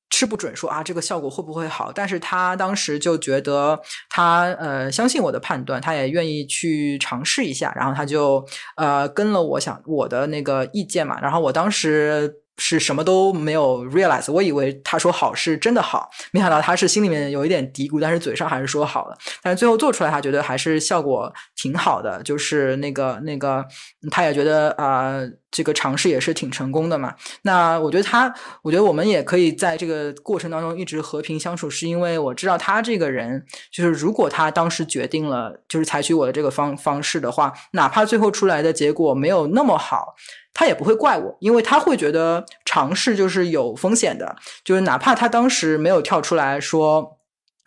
[0.09, 1.91] 吃不准，说啊这个效果会不会好？
[1.93, 3.79] 但是他当时就觉得
[4.09, 12.40] 他呃相信我的判断，他也愿意去尝试一下，然后他就呃跟了我想我的那个意见嘛，然后我当时。
[12.57, 19.17] 是什么都没有 realize，我以为他说好是真的好，没想到他是心里面有一点嘀咕，但是嘴上还是说好了。
[19.41, 23.65] 但是最后做出来，他觉得还是效果挺好的，就是那个那个，
[24.11, 27.15] 他也觉得啊，这个尝试也是挺成功的嘛。
[27.41, 40.15] 那我觉得他，我觉得我们也可以在这个过程当中一直和平相处，是因为我知道他这个人，就是如果他当时决定了就是采取我的这个方方式的话，哪怕最后出来的结果没有那么好。
[40.53, 47.17] 他也不会怪我，因为他会觉得尝试就是有风险的，就是哪怕他当时没有跳出来说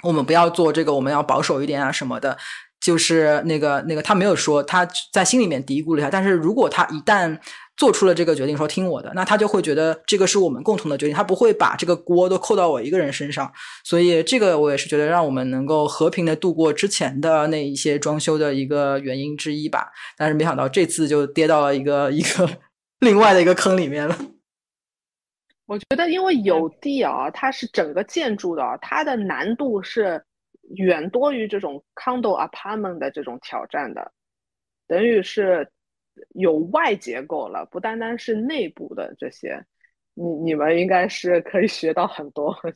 [0.03, 2.37] 我们不要做这个，我们要保守一点啊什么的，
[2.81, 6.11] 就是那个那个他没有说，他在心里面嘀咕了一下。
[6.11, 7.39] 但是如果他一旦
[7.77, 13.51] 做出了这个决定，说听我的，那他就会觉得这个是我们共同的决定，他不会把这个锅都扣到我一个人身上。
[13.83, 19.89] 所以这个我也是觉得让我们能够和平的度过之前的那一些装修的一个原因之一吧。
[20.17, 22.49] 但是没想到这次就跌到了一个一个
[23.05, 24.17] 另外的一个坑里面了。
[25.67, 30.23] 我觉得，因为有地啊，它是整个建筑的，它的难度是
[30.77, 34.13] 远多于这种 condo apartment 的这种挑战的，
[34.87, 35.67] 等于是
[36.35, 39.65] 有外结构了，不单单是内部的这些，
[40.13, 42.49] 你你们应该是可以学到很多。
[42.49, 42.71] 我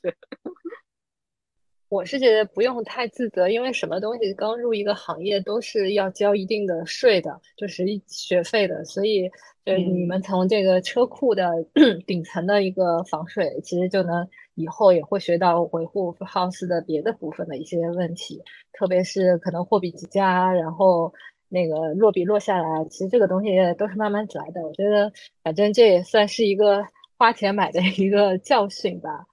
[2.05, 9.31] 是觉得不用太自责，因为什么东西刚入一个行业都是要交一定的税的，就是学费的，所以
[9.65, 11.51] 就你们从这个车库的
[12.07, 21.13] 顶层的一个防水，其实就能以后也会学到维护 house 的别的部分的一些问题，特别是可能货比几家，然后
[21.49, 24.61] 那个落笔落下来，其实这个东西都是慢慢来的。
[24.61, 25.11] 我觉得
[25.43, 26.85] 反正这也算是一个
[27.17, 29.25] 花钱买的一个教训吧。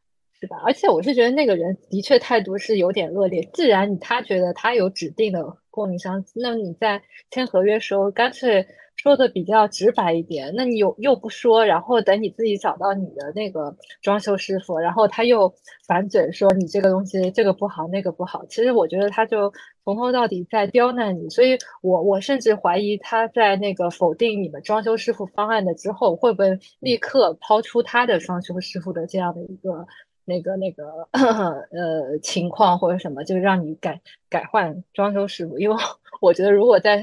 [0.66, 3.42] 而且我是觉得那个人的确态度是有点恶劣。
[3.54, 8.66] 既然他觉得他有指定的供应商，那你在签合约时候干脆
[8.96, 10.54] 说的比较直白一点。
[10.56, 15.54] 那你又又不说，然后等你自己找到你的那个装修师傅，然后他又
[15.88, 18.46] 反嘴说你这个东西这个不好那个不好。
[18.46, 19.52] 其实我觉得他就
[19.84, 21.30] 从头到底在刁难你。
[21.30, 29.86] 所以我我甚至怀疑他在那个否定你们装修师傅方案的之后，会不会立刻抛出他的装修师傅的这样的一个。
[30.26, 35.76] 那个那个 呃情况或者什么，就让你改改换装修师傅，因为
[36.20, 36.98] 我 觉得如果在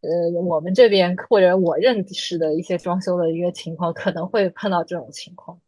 [0.00, 5.60] 呃我们这边或者我认识的一些装修的一个情况，可能会碰到这种情况。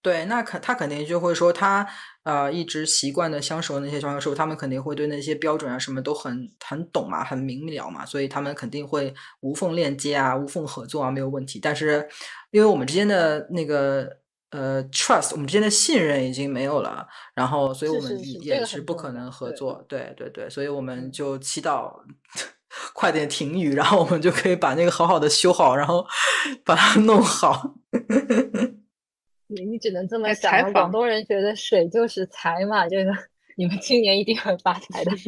[0.00, 1.86] 对，那肯他肯定就会说他
[2.24, 11.60] 呃一直习惯的相熟的那些装修师傅，他们肯定会对那些标准啊什么都很很懂嘛，很明了嘛，所以他们肯定会无缝链接啊，无缝合作啊，没有问题。
[11.60, 12.08] 但是
[12.50, 14.21] 因为我们之间的那个。
[14.52, 19.82] 呃，trust，我们之间的信任已经没有了，然后，所以我们也是不可能合作。
[19.88, 21.90] 对对对，所以我们就祈祷
[22.92, 26.06] 快点停雨，然后我们就可以把那个好好的修好，然后
[26.66, 27.76] 把它弄好。
[29.48, 30.70] 你你只能这么想。
[30.70, 33.06] 广东人觉得水就是财嘛，就是
[33.56, 35.12] 你们今年一定会发财的。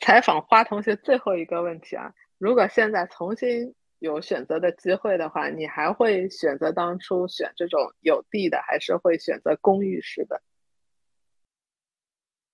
[0.00, 3.74] 采访花同学最后一个问题啊，如果现在重新。
[3.98, 10.40] 有选择的机会的话，你还会选择当初选这种有地的，还是会选择公寓式的？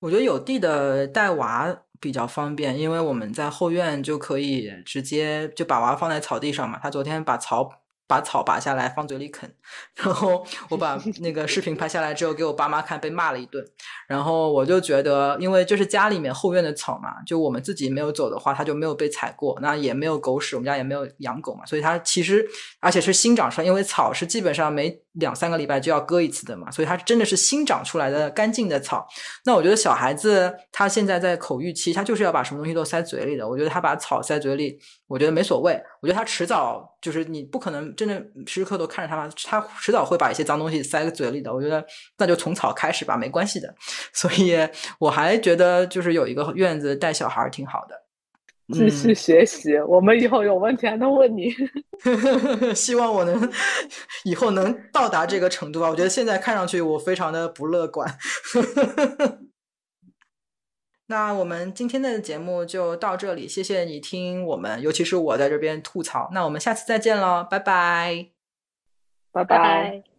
[0.01, 6.79] 我觉得有地的带娃比较方便，因为我们在后院就可以直接就把娃放在草地上嘛。
[6.83, 7.84] 他昨天把草。
[8.07, 9.51] 把草拔下来放嘴里啃，
[9.97, 13.65] 然后 我把那个视频拍下来之后给我爸妈看，被骂了一顿。
[14.07, 22.47] 然后我就觉得，因为就是家里面后院的草嘛，就我们自己没有走的话，它就没有被踩过，那也没有狗屎，我们家也没有养狗嘛，所以它其实
[22.81, 29.07] 而且是新长出来，因为草是基本上每两三个礼拜就要割一次的嘛，所以它真的是新长出来的干净的草。
[29.47, 33.49] 那我觉得小孩子他现在在口欲期，他就是要把什么东西都塞嘴里的。
[33.49, 35.79] 我觉得他把草塞嘴里，我觉得没所谓。
[36.01, 38.15] 我觉得他迟早就是你不可能真的
[38.47, 41.55] 时时刻都看着他吧，他迟早会把一些脏东西塞在嘴里的。
[41.55, 41.85] 我觉得
[42.19, 43.75] 那就从草开始吧，没关系的。
[44.13, 44.57] 所以
[44.99, 48.01] 我还觉得就是有一个院子带小孩挺好的。
[48.73, 51.55] 继续学习，我们以后有问题还能问你。
[52.75, 53.53] 希望我能
[54.25, 55.91] 以后能到达这个程度吧。
[55.91, 58.09] 我觉得现在看上去我非常的不乐观。
[61.07, 66.31] 那我们今天的节目就到这里，谢谢你听我们，尤其是我在这边吐槽。
[66.33, 68.29] 那我们下次再见喽，拜拜，
[69.33, 70.14] 拜拜。